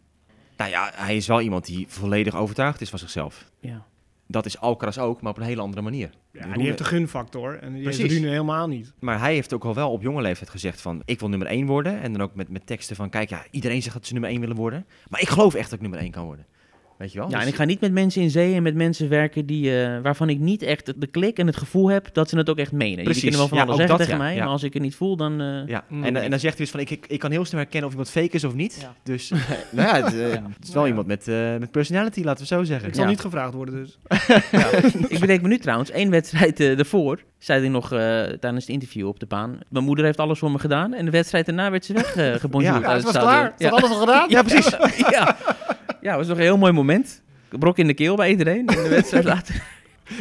[0.58, 3.49] Nou ja, hij is wel iemand die volledig overtuigd is van zichzelf.
[3.60, 3.86] Ja.
[4.32, 6.10] Dat is Alcaraz ook, maar op een hele andere manier.
[6.32, 7.60] Ja, Roene- die heeft de gunfactor.
[7.60, 8.02] En die Precies.
[8.02, 8.94] heeft Rune helemaal niet.
[9.00, 11.02] Maar hij heeft ook al wel op jonge leeftijd gezegd van...
[11.06, 12.02] ik wil nummer 1 worden.
[12.02, 13.10] En dan ook met, met teksten van...
[13.10, 14.86] kijk, ja, iedereen zegt dat ze nummer 1 willen worden.
[15.10, 16.46] Maar ik geloof echt dat ik nummer 1 kan worden.
[17.00, 17.28] Weet je wel?
[17.30, 19.84] Ja, Dus- en ik ga niet met mensen in zee en met mensen werken die,
[19.84, 22.58] eh, waarvan ik niet echt de klik en het gevoel heb dat ze het ook
[22.58, 23.04] echt menen.
[23.04, 23.22] Precies.
[23.22, 24.28] Jullie kunnen wel van Ja, alles ook zeggen dat, tegen ja.
[24.28, 24.44] mij, Ja.
[24.44, 25.42] maar als ik het niet voel, dan...
[25.42, 26.04] eh, Ja, Mm.
[26.04, 27.96] en, en dan zegt hij dus van, ik, ik, ik kan heel snel herkennen of
[27.96, 28.78] iemand fake is of niet.
[28.82, 28.94] Ja.
[29.04, 29.30] Dus,
[29.72, 30.44] nou ja, het, eh, Ja.
[30.58, 30.90] het is wel Ja.
[30.90, 32.88] iemand met, eh, met personality, laten we zo zeggen.
[32.88, 33.10] Ik zal Ja.
[33.10, 33.98] niet gevraagd worden dus.
[35.10, 39.08] ik bedenk me nu trouwens, één wedstrijd ervoor, zei hij nog eh, tijdens het interview
[39.08, 39.60] op de baan.
[39.70, 42.82] Mijn moeder heeft alles voor me gedaan en de wedstrijd daarna werd ze weggebonjourd Ja,
[42.82, 43.32] uit Ja, het was stadion.
[43.32, 43.54] klaar.
[43.58, 44.30] Ze had alles al gedaan.
[44.30, 44.70] Ja, precies.
[45.16, 45.38] ja.
[46.02, 47.24] Ja, was nog een heel mooi moment.
[47.50, 49.64] Brok in de keel bij iedereen en de wedstrijd later.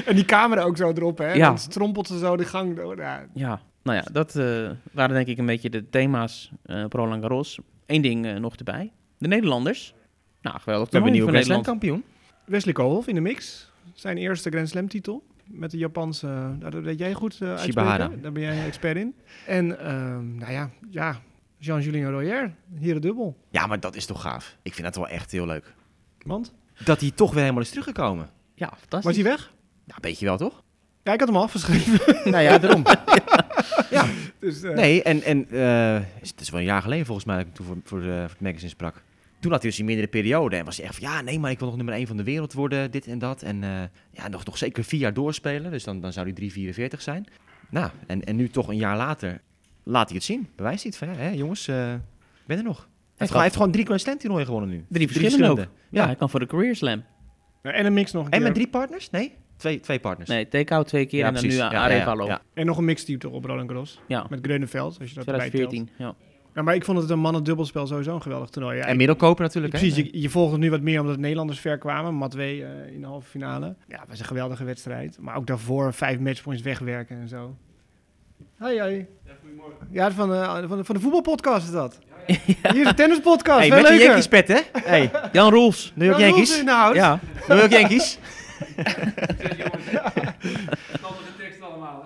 [0.04, 1.32] En die camera ook zo erop, hè.
[1.32, 1.48] Ja.
[1.48, 2.96] Dan strompelt ze zo de gang door.
[2.96, 6.92] Ja, Ja, nou ja, dat eh, waren denk ik een beetje de thema's eh op
[6.92, 7.58] Roland Garros.
[7.86, 8.92] Eén ding eh, nog erbij.
[9.18, 9.94] De Nederlanders.
[10.42, 12.04] Nou, geweldig We hebben een Grand Slam kampioen.
[12.44, 13.70] Wesley Koolhof in de mix.
[13.94, 15.22] Zijn eerste Grand Slam titel.
[15.44, 17.82] Met de Japanse, nou, dat weet jij goed eh uitspreken.
[17.82, 18.10] Shibahara.
[18.22, 19.14] Daar ben jij expert in.
[19.46, 21.20] En, ehm, nou ja, ja
[21.58, 23.36] Jean-Julien Royer, hier de dubbel.
[23.50, 24.56] Ja, maar dat is toch gaaf.
[24.62, 25.74] Ik vind dat wel echt heel leuk.
[26.22, 28.30] Want, Dat hij toch weer helemaal is teruggekomen.
[28.54, 29.04] Ja, fantastisch.
[29.04, 29.52] was hij weg?
[29.84, 30.62] Nou, weet je wel, toch?
[31.02, 32.14] Ja, ik had hem al afgeschreven.
[32.32, 32.82] nou ja, daarom.
[34.38, 37.46] Dus, eh, Nee, en, en eh, het is wel een jaar geleden volgens mij dat
[37.46, 39.02] ik toen voor, voor, de, voor het magazine sprak.
[39.40, 41.50] Toen had hij dus een mindere periode en was hij echt van, ja, nee, maar
[41.50, 43.42] ik wil nog nummer 1 van de wereld worden, dit en dat.
[43.42, 43.70] En eh,
[44.10, 46.50] ja, nog, nog zeker vier jaar doorspelen, dus dan, dan zou hij
[46.90, 47.26] 3,44 zijn.
[47.70, 49.40] Nou, en, en nu toch een jaar later
[49.88, 50.48] laat hij het zien.
[50.56, 51.94] Bewijst hij het van, ja, hè, jongens, eh,
[52.46, 52.76] ben er nog.
[52.78, 54.84] Hij heeft, gewoon, hij heeft gewoon drie Grand Slam toernooien gewonnen nu.
[54.88, 55.58] Drie verschillende ook.
[55.58, 56.04] Ja, Ja.
[56.06, 57.02] hij kan voor de Career Slam.
[57.62, 58.46] en een mix nog een En keer.
[58.46, 59.10] met drie partners?
[59.10, 60.28] Nee, twee, twee partners.
[60.30, 61.58] Nee, take-out twee keer Ja, en dan precies.
[61.60, 62.22] nu Ja, ja, Arevalo.
[62.24, 62.60] ja, Ja, ja.
[62.60, 64.00] En nog een mixteam toch op Roland Garros.
[64.06, 64.26] ja.
[64.30, 65.68] Met Greuneveld, als je dat erbij telt.
[65.70, 66.04] 2014.
[66.06, 66.14] Ja.
[66.54, 68.76] Ja, maar ik vond het een mannen dubbelspel sowieso een geweldig toernooi.
[68.76, 69.72] Ja, En middelkoper natuurlijk.
[69.74, 69.78] hè?
[69.80, 72.14] Precies, je, je volgt het nu wat meer omdat de Nederlanders ver kwamen.
[72.14, 73.76] Matwee eh, in de halve finale.
[73.88, 75.18] Ja, het was een geweldige wedstrijd.
[75.20, 77.56] Maar ook daarvoor vijf matchpoints wegwerken en zo.
[78.58, 79.06] Hoi, hoi.
[79.90, 81.98] Ja, van, eh, van, de, van de voetbalpodcast is dat.
[82.26, 84.06] Hier is de tennispodcast, Hey, veel met de leuker.
[84.06, 84.58] Yankees pet, hè?
[84.90, 85.92] Hey, Jan Roels.
[85.94, 86.48] New York Ja, Yankees.
[86.48, 86.94] Roels in de hout.
[86.94, 87.18] Ja.
[87.48, 88.18] New York Yankees.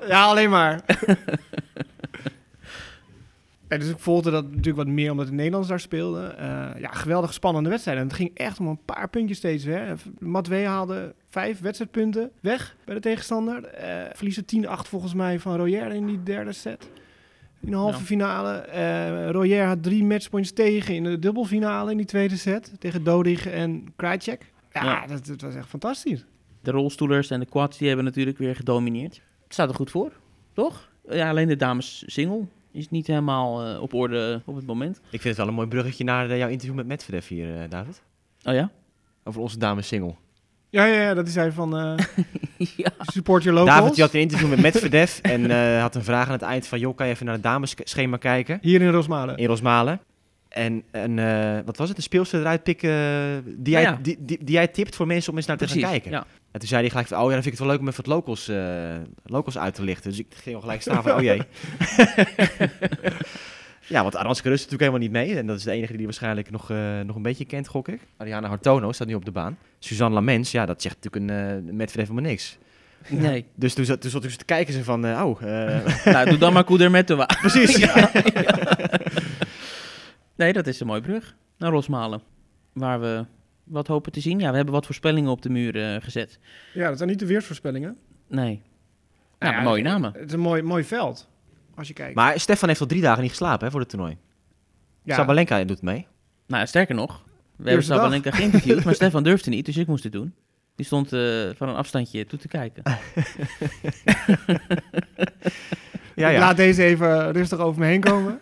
[0.09, 0.81] Ja, alleen maar.
[3.73, 6.39] Ja, dus ik volgde dat natuurlijk wat meer omdat de Nederlanders daar speelden.
[6.39, 7.99] Eh, ja, geweldig spannende wedstrijd.
[7.99, 9.65] En het ging echt om een paar puntjes steeds.
[9.65, 9.93] Hè.
[10.19, 13.65] Matwee haalde vijf wedstrijdpunten weg bij de tegenstander.
[13.65, 16.91] Eh verliezen 10-8 volgens mij van Royer in die derde set.
[17.61, 18.05] In de halve Ja.
[18.05, 18.53] finale.
[18.57, 22.73] Eh Royer had drie matchpoints tegen in de dubbelfinale in die tweede set.
[22.79, 24.53] Tegen Dodig en Krajcek.
[24.73, 25.07] Ja, Ja.
[25.07, 26.25] Dat, dat was echt fantastisch.
[26.63, 29.15] De rolstoelers en de quads die hebben natuurlijk weer gedomineerd.
[29.45, 30.13] Het staat er goed voor,
[30.53, 30.91] toch?
[31.09, 34.97] Ja, alleen de dames single is niet helemaal eh, op orde op het moment.
[34.97, 37.71] Ik vind het wel een mooi bruggetje naar eh, jouw interview met Medvedev hier, eh,
[37.71, 38.03] David.
[38.45, 38.71] Oh ja?
[39.25, 40.15] Over onze dames single.
[40.73, 41.95] Ja, ja, ja dat is hij van eh,
[42.77, 42.91] ja.
[42.99, 43.79] Support Your Locals.
[43.79, 46.67] David die had een interview met Medvedev en eh, had een vraag aan het eind
[46.67, 46.79] van...
[46.79, 49.37] joh, kan je even naar het dameschema kijken Hier in Rosmalen.
[49.37, 50.01] in Rosmalen?
[50.49, 52.97] En, en eh, wat was het, een speelster eruit pikken eh,
[53.45, 53.99] die, Ja, jij, ja.
[54.03, 56.11] die, die, die jij tipt voor mensen om eens naar te gaan kijken?
[56.11, 56.27] Ja.
[56.53, 57.88] En toen zei hij gelijk van, oh ja, dan vind ik het wel leuk om
[57.88, 60.11] even wat locals, eh, locals uit te lichten.
[60.11, 61.43] Dus ik ging al gelijk staan van, oh jee.
[63.95, 65.38] ja, want Aranska Rus is natuurlijk helemaal niet mee.
[65.38, 68.01] En dat is de enige die waarschijnlijk nog, eh, nog een beetje kent, gok ik.
[68.17, 69.59] Ariana Hartono staat nu op de baan.
[69.79, 72.59] Suzanne Lamens, ja, dat zegt natuurlijk een uh, Medvedev helemaal niks.
[73.09, 73.45] Nee.
[73.55, 75.43] Dus toen zat, toen zat ik te kijken ze van, eh, oh...
[75.43, 77.27] eh, nou, doe dan maar Koeder met de wa.
[77.41, 77.77] Precies.
[77.77, 78.59] Ja, ja.
[80.37, 81.37] Nee, dat is een mooi brug.
[81.59, 82.23] Naar Rosmalen.
[82.73, 83.25] Waar we
[83.64, 84.38] wat hopen te zien.
[84.38, 86.38] Ja, we hebben wat voorspellingen op de muur eh, gezet.
[86.75, 87.96] Ja, dat zijn niet de weersvoorspellingen.
[88.29, 88.62] Nee.
[89.38, 90.12] Ja, Nou ja, mooie namen.
[90.12, 91.29] Het is een mooi, mooi veld,
[91.75, 92.14] als je kijkt.
[92.14, 94.16] Maar Stefan heeft al drie dagen niet geslapen hè, voor het toernooi.
[95.03, 96.07] ja, Sabalenka doet mee.
[96.46, 97.25] Nou, sterker nog.
[97.57, 97.85] We hebben.
[97.87, 100.35] Sabalenka geïnterviewd, maar Stefan durfde niet, dus ik moest het doen.
[100.77, 101.20] Die stond eh,
[101.55, 102.83] van een afstandje toe te kijken.
[106.14, 106.38] Ja, ja.
[106.38, 108.38] laat deze even rustig over me heen komen.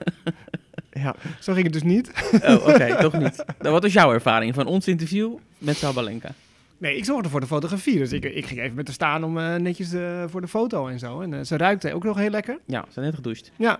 [0.90, 1.14] Ja.
[1.40, 2.10] Zo ging het dus niet.
[2.42, 3.44] Oh, oké, toch niet.
[3.58, 6.30] Nou, wat was jouw ervaring van ons interview met Sabalenka?
[6.78, 7.98] Nee, ik zorgde voor de fotografie.
[7.98, 10.86] Dus ik, ik ging even met haar staan om eh, netjes eh, voor de foto
[10.88, 11.20] en zo.
[11.20, 12.58] En eh, ze ruikte ook nog heel lekker.
[12.66, 13.50] Ja, ze zijn net gedoucht.
[13.56, 13.78] Ja,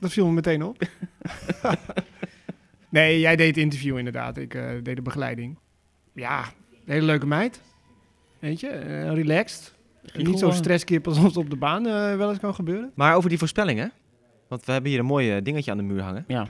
[0.00, 0.78] dat viel me meteen op.
[2.88, 4.36] nee, jij deed het interview inderdaad.
[4.36, 5.58] Ik eh, deed de begeleiding.
[6.14, 6.40] Ja,
[6.86, 7.60] een hele leuke meid.
[8.38, 8.68] Weet je,
[9.14, 9.74] relaxed.
[10.14, 12.90] Niet zo gewoon- stresskip als het op de baan eh, wel eens kan gebeuren.
[12.94, 13.92] Maar over die voorspellingen.
[14.52, 16.24] Want we hebben hier een mooi eh, dingetje aan de muur hangen.
[16.26, 16.46] Ja.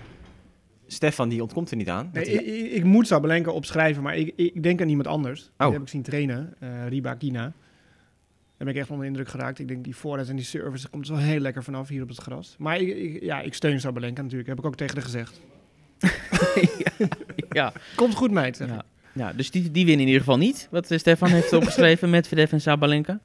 [0.86, 2.10] Stefan die ontkomt er niet aan.
[2.12, 2.24] Nee,
[2.70, 5.50] ik, moet Sabalenka opschrijven, maar ik, ik denk aan iemand anders.
[5.58, 5.66] Oh.
[5.66, 7.40] Die heb ik zien trainen, eh Riba Kina.
[7.40, 7.52] Daar
[8.56, 9.58] ben ik echt onder de indruk geraakt.
[9.58, 12.18] Ik denk die voorhand en die service komt zo heel lekker vanaf hier op het
[12.18, 12.54] gras.
[12.58, 14.48] Maar ik, ik- ja, ik steun Sabalenka natuurlijk.
[14.48, 15.40] Heb ik ook tegen haar gezegd.
[17.50, 17.72] ja.
[17.96, 18.56] Komt goed, meid.
[18.56, 18.68] zeg.
[18.68, 18.82] Ja.
[19.14, 20.68] ja, dus die, die winnen in ieder geval niet.
[20.70, 23.20] Wat eh, Stefan heeft opgeschreven met Medvedev en Sabalenka.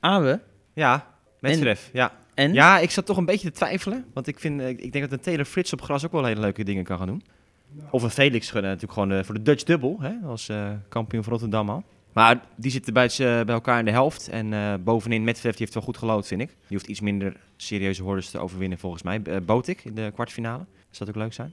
[0.00, 0.40] Awe.
[0.72, 1.88] Ja, Medvedev.
[1.92, 2.17] Ja.
[2.52, 4.04] Ja, ik zat toch een beetje te twijfelen.
[4.12, 6.40] Want ik, vind, eh, ik denk dat een Taylor Frits op gras ook wel hele
[6.40, 7.22] leuke dingen kan gaan doen.
[7.90, 11.32] Of een Felix natuurlijk gewoon eh, voor de Dutch Double, hè, als eh, kampioen van
[11.32, 11.84] Rotterdam al.
[12.12, 14.28] Maar die zitten bij, bij elkaar in de helft.
[14.28, 16.48] En eh, bovenin Medvedev, die heeft wel goed gelood, vind ik.
[16.48, 19.20] Die hoeft iets minder serieuze hordes te overwinnen volgens mij.
[19.28, 20.58] Uh, Botik in de kwartfinale.
[20.58, 21.52] Dat zou ook leuk zijn.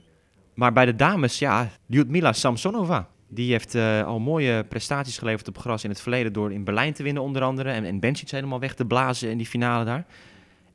[0.54, 3.08] Maar bij de dames, ja, Lyudmila Samsonova.
[3.28, 7.02] Die heeft al mooie prestaties geleverd op gras in het verleden door in Berlijn te
[7.02, 7.70] winnen onder andere.
[7.70, 10.06] En, en Bencic helemaal weg te blazen in die finale daar.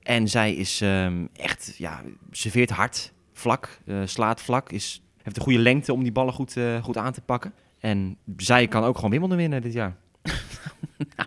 [0.02, 5.44] En zij is ehm, echt, ja, serveert hard, vlak, eh, slaat vlak, is, heeft een
[5.44, 7.54] goede lengte om die ballen goed, eh, goed aan te pakken.
[7.80, 9.96] En zij kan ook gewoon Wimbledon winnen dit jaar.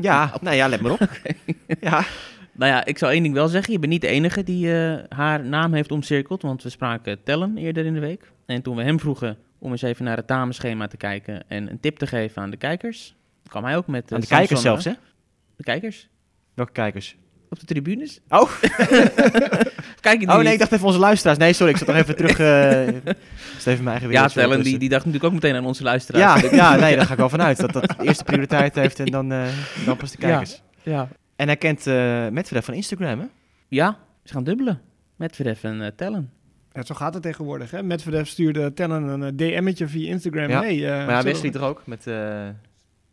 [0.00, 1.08] ja, nou ja, let maar op.
[1.80, 2.04] Ja,
[2.52, 3.72] Nou ja, ik zal één ding wel zeggen.
[3.72, 6.42] Je bent niet de enige die eh, haar naam heeft omcirkeld.
[6.42, 8.32] Want we spraken Tellen eerder in de week.
[8.46, 11.80] En toen we hem vroegen om eens even naar het dameschema te kijken en een
[11.80, 13.14] tip te geven aan de kijkers,
[13.46, 14.12] kwam hij ook met...
[14.12, 14.92] aan de kijkers zelfs, hè?
[15.56, 16.08] De kijkers?
[16.54, 17.16] Welke kijkers?
[17.54, 18.20] Op de tribunes?
[18.28, 18.50] Oh,
[20.00, 20.52] Kijk je oh nee, niet?
[20.52, 21.38] ik dacht even onze luisteraars.
[21.38, 22.38] Nee, sorry, ik zat nog even terug.
[22.38, 22.86] eh
[23.58, 26.40] is even mijn eigen Ja, Tellen, die, die dacht natuurlijk ook meteen aan onze luisteraars.
[26.42, 27.56] Ja, ja, nee, daar ga ik wel vanuit.
[27.56, 29.42] Dat dat eerste prioriteit heeft en dan, eh,
[29.86, 30.62] dan pas de kijkers.
[30.82, 31.08] Ja.
[31.36, 31.94] En hij kent uh,
[32.28, 33.26] Medvedev van Instagram, hè?
[33.68, 34.80] Ja, ze gaan dubbelen.
[35.16, 36.30] Medvedev en eh, Tellen.
[36.72, 37.70] Ja, zo gaat het tegenwoordig.
[37.70, 37.82] Hè?
[37.82, 39.30] Medvedev stuurde Tellen een eh,
[39.62, 40.48] DM'tje via Instagram.
[40.48, 40.60] Ja.
[40.60, 42.48] Hey, eh, maar ja, zullen Wesley we- toch ook, met, eh,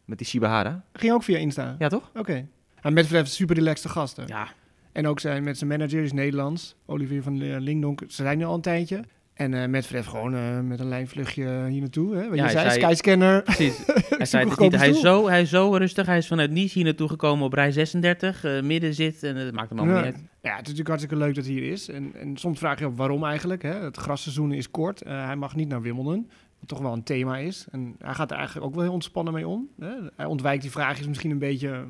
[0.06, 0.84] met die Shibahara.
[0.94, 1.76] Ging ook via Insta.
[1.80, 2.12] Ja, toch?
[2.16, 2.46] Oké.
[2.82, 4.24] En is super relaxte gasten.
[4.28, 4.48] Ja,
[4.92, 6.76] En ook zijn, met zijn manager, is Nederlands.
[6.86, 8.00] Olivier van eh, Lingdonk.
[8.08, 9.04] Ze zijn nu al een tijdje.
[9.34, 12.16] En eh Medvedev gewoon eh, met een lijnvluchtje hier naartoe.
[12.16, 12.28] Hè?
[12.30, 13.42] Wat Ja, je zei, zei- Skyscanner.
[13.44, 13.78] precies.
[14.18, 14.76] Hij, zei het niet.
[14.76, 16.06] Hij, is zo, hij is zo rustig.
[16.06, 18.44] Hij is vanuit Nice hier naartoe gekomen op rij 36.
[18.44, 20.04] eh, midden zit en het maakt hem allemaal Ja.
[20.06, 20.24] niet uit.
[20.24, 21.90] Ja, het is natuurlijk hartstikke leuk dat hij hier is.
[21.90, 23.62] En, en soms vraag je op waarom eigenlijk.
[23.62, 23.74] Hè?
[23.84, 25.02] Het grasseizoen is kort.
[25.06, 26.30] Hij mag niet naar Wimbledon.
[26.60, 27.66] Wat toch wel een thema is.
[27.72, 29.68] En hij gaat er eigenlijk ook wel heel ontspannen mee om.
[29.80, 29.92] Hè?
[30.16, 31.86] Hij ontwijkt die vraagjes misschien een beetje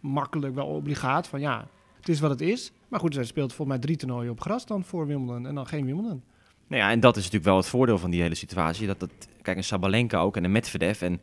[0.00, 1.28] makkelijk, wel obligaat.
[1.28, 2.72] Van ja, het is wat het is.
[2.88, 5.46] Maar goed, hij speelt volgens mij drie toernooien op gras dan voor Wimbledon.
[5.46, 6.22] En dan geen Wimbledon.
[6.66, 8.86] Nou ja, en dat is natuurlijk wel het voordeel van die hele situatie.
[8.86, 9.10] Dat, dat,
[9.42, 11.20] kijk, een Sabalenka ook en een Medvedev en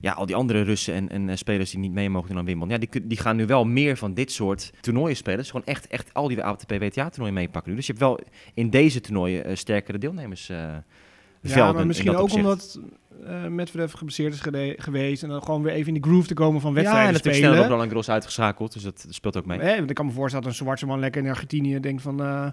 [0.00, 2.44] ja, al die andere Russen en, en eh, spelers die niet mee mogen doen aan
[2.44, 2.80] Wimbledon.
[2.80, 5.38] Ja, die, die gaan nu wel meer van dit soort toernooien spelen.
[5.38, 7.76] Dus gewoon echt, echt al die ATP WTA toernooien meepakken nu.
[7.76, 8.20] Dus je hebt wel
[8.54, 10.76] in deze toernooien eh, sterkere deelnemers eh
[11.48, 12.42] Ja, velden maar in misschien dat ook opzicht.
[12.44, 12.80] omdat
[13.26, 15.22] eh Medvedev geblesseerd is gede- geweest.
[15.22, 17.44] En dan gewoon weer even in die groove te komen van Ja, wedstrijden en natuurlijk
[17.44, 17.58] spelen.
[17.64, 19.58] sneller op Garros uitgeschakeld, dus dat, dat speelt ook mee.
[19.86, 22.22] Ik kan me voorstellen dat een zwarte man lekker in Argentinië denkt van...
[22.22, 22.46] eh,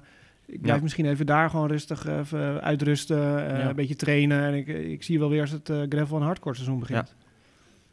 [0.45, 0.83] ik blijf Ja.
[0.83, 3.17] misschien even daar gewoon rustig even uitrusten,
[3.51, 3.69] eh, Ja.
[3.69, 4.43] een beetje trainen.
[4.43, 7.15] En ik, ik zie wel weer als het eh, gravel en hardcore seizoen begint.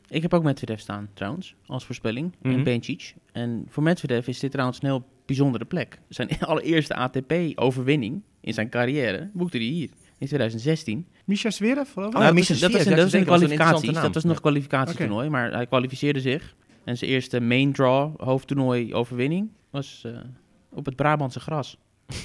[0.09, 2.35] Ik heb ook Medvedev staan, trouwens, als voorspelling.
[2.43, 2.55] Mhm.
[2.55, 3.15] En Bencic.
[3.33, 5.99] En voor Medvedev is dit trouwens een heel bijzondere plek.
[6.09, 9.89] Zijn allereerste ATP-overwinning in zijn carrière boekte hij hier,
[10.21, 11.07] in 2016.
[11.25, 12.15] Misha Zverev, geloof ik?
[12.15, 14.41] Oh, Nou, Misha dat, was- dat was dat dat een interessante Dat was nog een
[14.41, 16.55] kwalificatietoernooi, maar hij kwalificeerde zich.
[16.85, 20.13] En zijn eerste main draw, hoofdtoernooi overwinning, was eh,
[20.73, 21.77] op het Brabantse gras.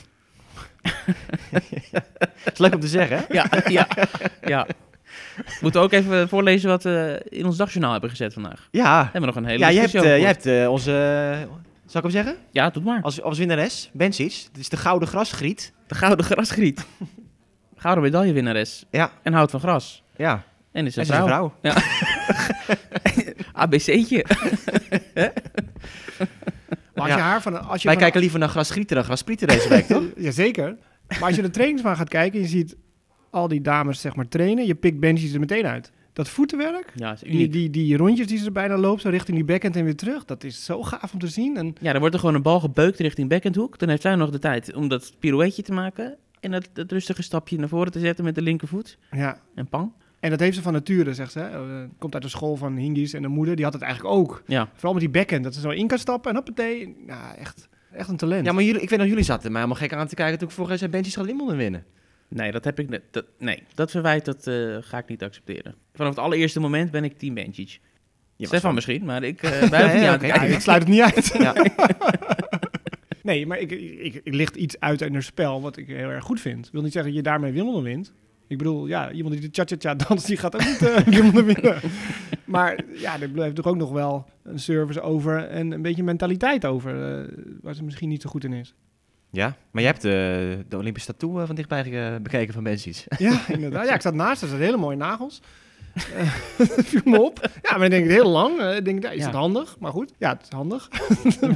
[2.54, 3.24] is leuk om te zeggen, hè?
[3.34, 3.88] Ja, ja,
[4.42, 4.68] ja.
[5.62, 8.68] Moeten we ook even voorlezen wat we in ons dagjournaal hebben gezet vandaag.
[8.72, 10.92] Ja, We hebben nog een hele ja jij hebt, eh, jij hebt eh, onze...
[11.42, 11.48] eh,
[11.86, 12.36] zal ik hem zeggen?
[12.52, 13.02] Ja, doe maar.
[13.02, 14.46] Als, als winnares, Bencic.
[14.52, 15.74] Het is de gouden grasgriet.
[15.88, 16.86] De gouden grasgriet.
[17.86, 18.86] Gouden medaillewinnares.
[18.92, 19.12] Ja.
[19.24, 20.04] En houdt van gras.
[20.16, 21.52] Ja, En is en een is een vrouw.
[21.62, 21.74] vrouw.
[23.54, 24.26] ABC'tje.
[26.94, 27.16] Maar als Ja.
[27.16, 27.54] je haar van...
[27.68, 30.04] Als je Wij van- kijken liever naar grasgrieten dan grasprieten deze week, toch?
[30.18, 30.78] Jazeker.
[31.08, 32.76] Maar als je de trainingsbaan gaat kijken, je ziet
[33.30, 34.66] al die dames zeg maar trainen.
[34.66, 35.92] Je pikt benchies er meteen uit.
[36.14, 37.52] Dat voetenwerk, Ja, is die, uniek.
[37.52, 40.26] die, die rondjes die ze bijna loopt, zo richting die backhand en weer terug.
[40.26, 41.58] Dat is zo gaaf om te zien.
[41.58, 43.80] En Ja, er wordt er gewoon een bal gebeukt richting backhandhoek.
[43.80, 46.16] Dan heeft zij nog de tijd om dat pirouetje te maken.
[46.40, 48.98] En dat, dat rustige stapje naar voren te zetten met de linkervoet.
[49.12, 49.92] ja, En pang.
[50.20, 51.40] En dat heeft ze van nature, zegt ze.
[51.40, 51.50] hè.
[51.50, 53.56] Eh, komt uit de school van Hingis en de moeder.
[53.56, 54.44] Die had het eigenlijk ook.
[54.48, 54.70] Ja.
[54.74, 55.44] Vooral met die backhand.
[55.44, 56.96] Dat ze zo in kan stappen en hoppatee.
[57.08, 58.46] Nou, echt, echt een talent.
[58.46, 60.48] Ja, maar jullie, ik weet nog, jullie zaten mij allemaal gek aan te kijken toen
[60.48, 61.86] ik vorige keer zei Bencic gaat Wimbledon winnen.
[62.28, 63.02] Nee, dat heb ik net.
[63.12, 65.76] Dat, nee, dat verwijt dat, eh, ga ik niet accepteren.
[65.94, 67.36] Vanaf het allereerste moment ben ik team
[68.38, 71.34] was Stefan van- misschien, maar ik uh, niet ja, aan ik sluit het niet uit.
[73.26, 73.32] Ja.
[73.32, 76.24] nee, maar ik, ik, ik licht iets uit in haar spel wat ik heel erg
[76.24, 76.66] goed vind.
[76.66, 78.14] Ik wil niet zeggen dat je daarmee Wimbledon wint.
[78.48, 81.80] Ik bedoel, ja, iemand die de cha-cha-cha danst, die gaat ook niet eh Wimbledon winnen.
[82.46, 86.66] Maar ja, er blijft toch ook nog wel een service over en een beetje mentaliteit
[86.66, 87.28] over, eh,
[87.62, 88.74] waar ze misschien niet zo goed in is.
[89.32, 93.04] Ja, maar jij hebt de, de Olympische tattoo eh, van dichtbij bekeken van Bencic.
[93.18, 93.88] Ja, inderdaad.
[93.88, 95.42] Ja, ik zat naast, er zaten hele mooie nagels.
[96.58, 97.50] Dat viel me op.
[97.62, 98.62] Ja, maar dan denk ik heel lang.
[98.62, 99.26] ik denk, ja, is Ja.
[99.26, 99.76] het handig?
[99.80, 100.90] Maar goed, ja, het is handig.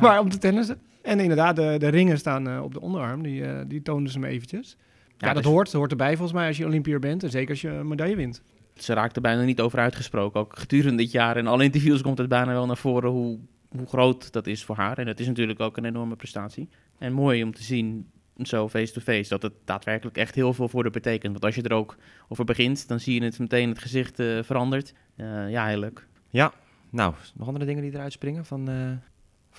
[0.02, 0.82] maar om te tennissen.
[1.02, 3.24] En inderdaad, de, de ringen staan eh, op de onderarm.
[3.24, 4.78] Die, eh die toonden ze me eventjes.
[5.18, 5.66] Ja, dat dus- hoort.
[5.66, 7.24] Dat hoort erbij volgens mij als je Olympiër bent.
[7.24, 8.42] En zeker als je een medaille wint.
[8.74, 10.40] Ze raakt er bijna niet over uitgesproken.
[10.40, 13.40] Ook gedurende dit jaar in alle interviews komt het bijna wel naar voren hoe,
[13.70, 14.98] hoe groot dat is voor haar.
[14.98, 16.70] En dat is natuurlijk ook een enorme prestatie.
[16.98, 18.08] En mooi om te zien
[18.48, 21.32] zo face-to-face, dat het daadwerkelijk echt heel veel voor de betekent.
[21.32, 21.98] Want als je er ook
[22.28, 24.94] over begint, dan zie je het meteen het gezicht eh, verandert.
[25.16, 26.08] Eh, ja, heel leuk.
[26.92, 28.76] Nou, nog andere dingen die eruit springen van, eh,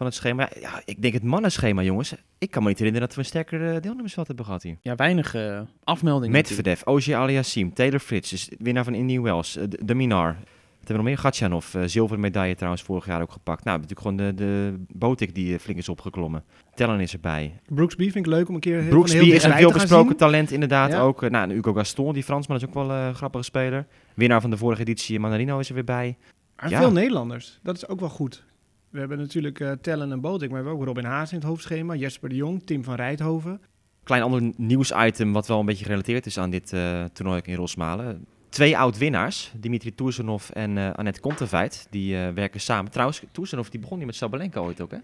[0.00, 0.48] van het schema?
[0.60, 2.14] Ja, ik denk het mannenschema, jongens.
[2.38, 4.76] Ik kan me niet herinneren dat we een sterker eh, deelnemersveld hebben gehad hier.
[4.82, 6.30] Ja, weinig eh, afmeldingen.
[6.32, 10.26] Medvedev, Ogier Aliassim, Taylor Fritz, dus winnaar van Indian Wells, eh, de, de Minar.
[10.26, 11.18] Wat hebben we nog meer?
[11.18, 13.64] Gatjanov, zilveren medaille trouwens vorig jaar ook gepakt.
[13.64, 16.44] Nou, natuurlijk gewoon de, de Botik die flink is opgeklommen.
[16.74, 17.60] Tellen is erbij.
[17.66, 20.90] Brooksby vind ik leuk om een keer heel, Brooksby heel is een veelbesproken talent inderdaad
[20.90, 21.00] Ja.
[21.00, 21.30] ook.
[21.30, 23.86] Nou, en Hugo Gaston, die Fransman, is ook wel een grappige speler.
[24.14, 26.16] Winnaar van de vorige editie, Manarino is er weer bij.
[26.56, 26.78] Maar Ja.
[26.78, 27.58] veel Nederlanders.
[27.62, 28.44] Dat is ook wel goed.
[28.90, 31.46] We hebben natuurlijk eh, Tellen en Botik, maar we hebben ook Robin Haas in het
[31.46, 31.94] hoofdschema.
[31.94, 33.60] Jesper de Jong, Tim van Rijthoven.
[34.04, 38.26] Klein ander nieuwsitem wat wel een beetje gerelateerd is aan dit eh, toernooi in Rosmalen.
[38.48, 42.90] Twee oud-winnaars, Dimitri Toersenov en eh, Annette Konteveit, die werken samen.
[42.90, 44.98] Trouwens, Toersenov die begon niet met Sabalenka ooit ook, hè?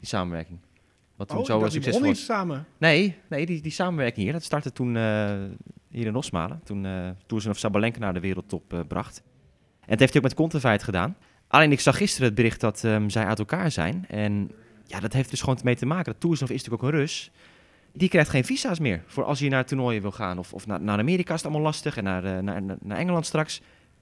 [0.00, 0.58] Die samenwerking.
[1.16, 2.08] Wat toen oh, zo succesvol was.
[2.08, 2.66] niet samen.
[2.78, 4.96] Nee, nee die, die samenwerking hier, dat startte toen
[5.90, 6.60] hier in Rosmalen.
[6.64, 9.22] Toen eh Toersenov Sabalenka naar de wereldtop bracht.
[9.80, 11.16] En het heeft hij ook met Konteveit gedaan.
[11.48, 14.04] Alleen ik zag gisteren het bericht dat ehm, zij uit elkaar zijn.
[14.08, 14.50] En
[14.86, 16.04] ja, dat heeft dus gewoon mee te maken.
[16.12, 17.30] Dat Toersenov is natuurlijk ook een Rus.
[17.92, 20.38] Die krijgt geen visa's meer voor als hij naar toernooien wil gaan.
[20.38, 23.26] Of, of naar, naar Amerika is het allemaal lastig en naar, eh, naar, naar Engeland
[23.26, 23.60] straks.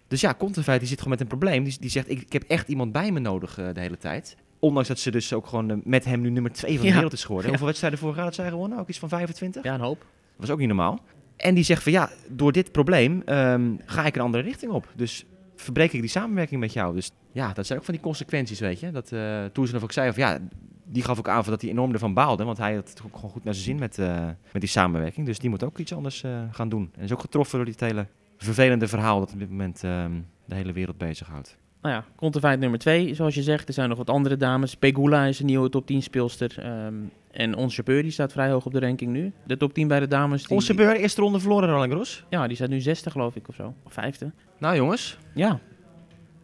[0.08, 1.64] Dus ja, Konteveit die zit gewoon met een probleem.
[1.64, 4.36] Die, die zegt, ik, ik heb echt iemand bij me nodig eh, de hele tijd.
[4.58, 6.94] Ondanks dat ze dus ook gewoon eh, met hem nu nummer 2 van de Ja.
[6.94, 7.44] wereld is geworden.
[7.44, 7.48] Ja.
[7.48, 8.78] Hoeveel wedstrijden vorig jaar had zij gewonnen?
[8.78, 9.62] Ook iets van 25?
[9.62, 9.98] Ja, een hoop.
[9.98, 11.00] Dat was ook niet normaal.
[11.36, 14.92] En die zegt van ja, door dit probleem ehm, ga ik een andere richting op.
[14.96, 15.24] Dus
[15.64, 16.94] verbreek ik die samenwerking met jou.
[16.94, 18.90] Dus ja, dat zijn ook van die consequenties, weet je.
[18.90, 20.38] Dat uh, Toersenov ook zei van ja,
[20.84, 22.44] die gaf ook aan dat hij enorm ervan baalde.
[22.44, 25.26] Want hij had het ook gewoon goed naar zijn zin met, eh, met die samenwerking.
[25.26, 26.90] Dus die moet ook iets anders eh, gaan doen.
[26.96, 28.06] En is ook getroffen door dit hele
[28.36, 30.12] vervelende verhaal dat op dit moment ehm,
[30.44, 31.56] de hele wereld bezighoudt.
[31.84, 33.68] Nou ja, Konteveit nummer 2, zoals je zegt.
[33.68, 34.74] Er zijn nog wat andere dames.
[34.76, 36.54] Pegula is een nieuwe top 10 speelster.
[36.58, 36.94] ehm,
[37.30, 39.32] en Ons Jabeur, die staat vrij hoog op de ranking nu.
[39.46, 40.42] De top 10 bij de dames.
[40.42, 42.24] Die, Onze beur, eerste ronde verloren Roland.
[42.30, 43.74] Ja, die staat nu zesde geloof ik of zo.
[43.84, 44.32] Of vijfde.
[44.58, 45.58] Nou jongens, Ja, wat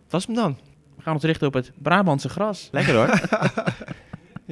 [0.09, 0.57] was hem dan?
[0.97, 2.69] we gaan ons richten op het Brabantse gras.
[2.73, 3.09] Lekker hoor.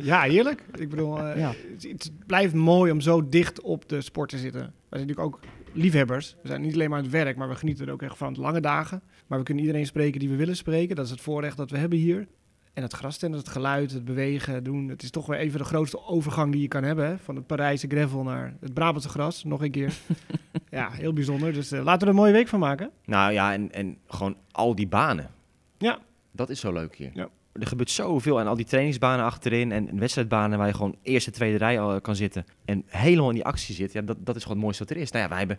[0.02, 0.62] Ja, heerlijk.
[0.78, 1.52] Ik bedoel, eh, Ja.
[1.72, 4.60] het, het blijft mooi om zo dicht op de sport te zitten.
[4.60, 5.40] Wij zijn natuurlijk ook
[5.72, 6.36] liefhebbers.
[6.42, 8.36] We zijn niet alleen maar aan het werk, maar we genieten er ook echt van.
[8.38, 9.02] Lange dagen.
[9.28, 10.96] Maar we kunnen iedereen spreken die we willen spreken.
[10.96, 12.26] Dat is het voorrecht dat we hebben hier.
[12.72, 14.88] En het grastennis, het geluid, het bewegen, doen.
[14.88, 17.06] Het is toch weer even de grootste overgang die je kan hebben.
[17.06, 17.18] Hè?
[17.18, 19.44] Van het Parijse gravel naar het Brabantse gras.
[19.44, 19.92] Nog een keer.
[20.70, 21.52] ja, heel bijzonder.
[21.52, 22.90] Dus eh, laten we er een mooie week van maken.
[23.04, 25.30] Nou ja, en, en gewoon al die banen.
[25.78, 25.98] Ja.
[26.32, 27.10] Dat is zo leuk hier.
[27.14, 27.28] Ja.
[27.52, 31.30] Er gebeurt zoveel en al die trainingsbanen achterin en, en wedstrijdbanen waar je gewoon eerste,
[31.30, 33.92] tweede rij al kan zitten en helemaal in die actie zit.
[33.92, 35.10] Ja, dat, dat is gewoon het mooiste wat er is.
[35.10, 35.58] Nou ja, wij hebben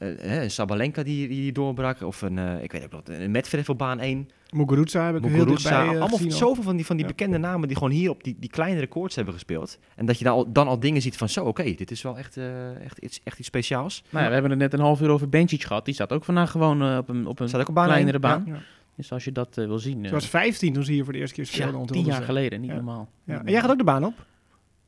[0.00, 3.30] eh, hè, een Sabalenka die, die doorbrak of een, eh, ik weet ook wat, een
[3.30, 4.28] Medvedev op baan 1.
[4.50, 7.10] Muguruza heb ik heel Muguruza, dichtbij eh, allemaal zoveel van die, van die Ja.
[7.10, 9.78] bekende namen die gewoon hier op die, die kleine records hebben gespeeld.
[9.96, 12.18] En dat je dan al, dan al dingen ziet van zo, oké, dit is wel
[12.18, 14.02] echt, eh, echt, iets, echt iets speciaals.
[14.10, 15.84] Nou ja, we hebben het net een half uur over Benčić gehad.
[15.84, 18.18] Die staat ook vandaag gewoon eh, op een, op een Staat ook op baan kleinere
[18.18, 18.42] baan.
[18.46, 18.58] Ja.
[18.96, 19.98] Dus als je dat eh, wil zien.
[20.00, 21.78] Ze eh, was 15 toen ze hier voor de eerste keer speelde.
[21.78, 22.76] ja, tien jaar geleden, niet Ja.
[22.76, 23.08] normaal.
[23.24, 23.38] Ja.
[23.44, 24.26] En jij gaat ook de baan op?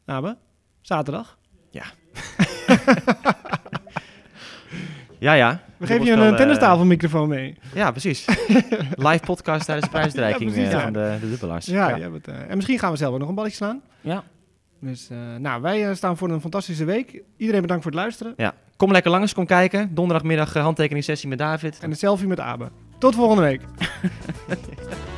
[0.04, 0.36] Abe?
[0.80, 1.38] Zaterdag?
[1.70, 1.84] Ja,
[5.22, 5.60] ja.
[5.76, 7.58] We geven je een uh, tennistafelmicrofoon mee.
[7.74, 8.26] Ja, precies.
[9.08, 10.80] Live podcast tijdens de Ja, eh, ja.
[10.80, 11.66] van de, de dubbelaars.
[11.66, 13.82] Ja, bent, eh, en misschien gaan we zelf ook nog een balletje slaan.
[14.00, 14.24] Ja,
[14.80, 17.22] Dus eh, nou, wij eh, staan voor een fantastische week.
[17.36, 18.34] Iedereen bedankt voor het luisteren.
[18.36, 18.54] Ja.
[18.76, 19.94] Kom lekker langs, kom kijken.
[19.94, 21.78] Donderdagmiddag eh, handtekening sessie met David.
[21.80, 22.68] En een selfie met Abe.
[22.98, 23.60] Tot volgende week.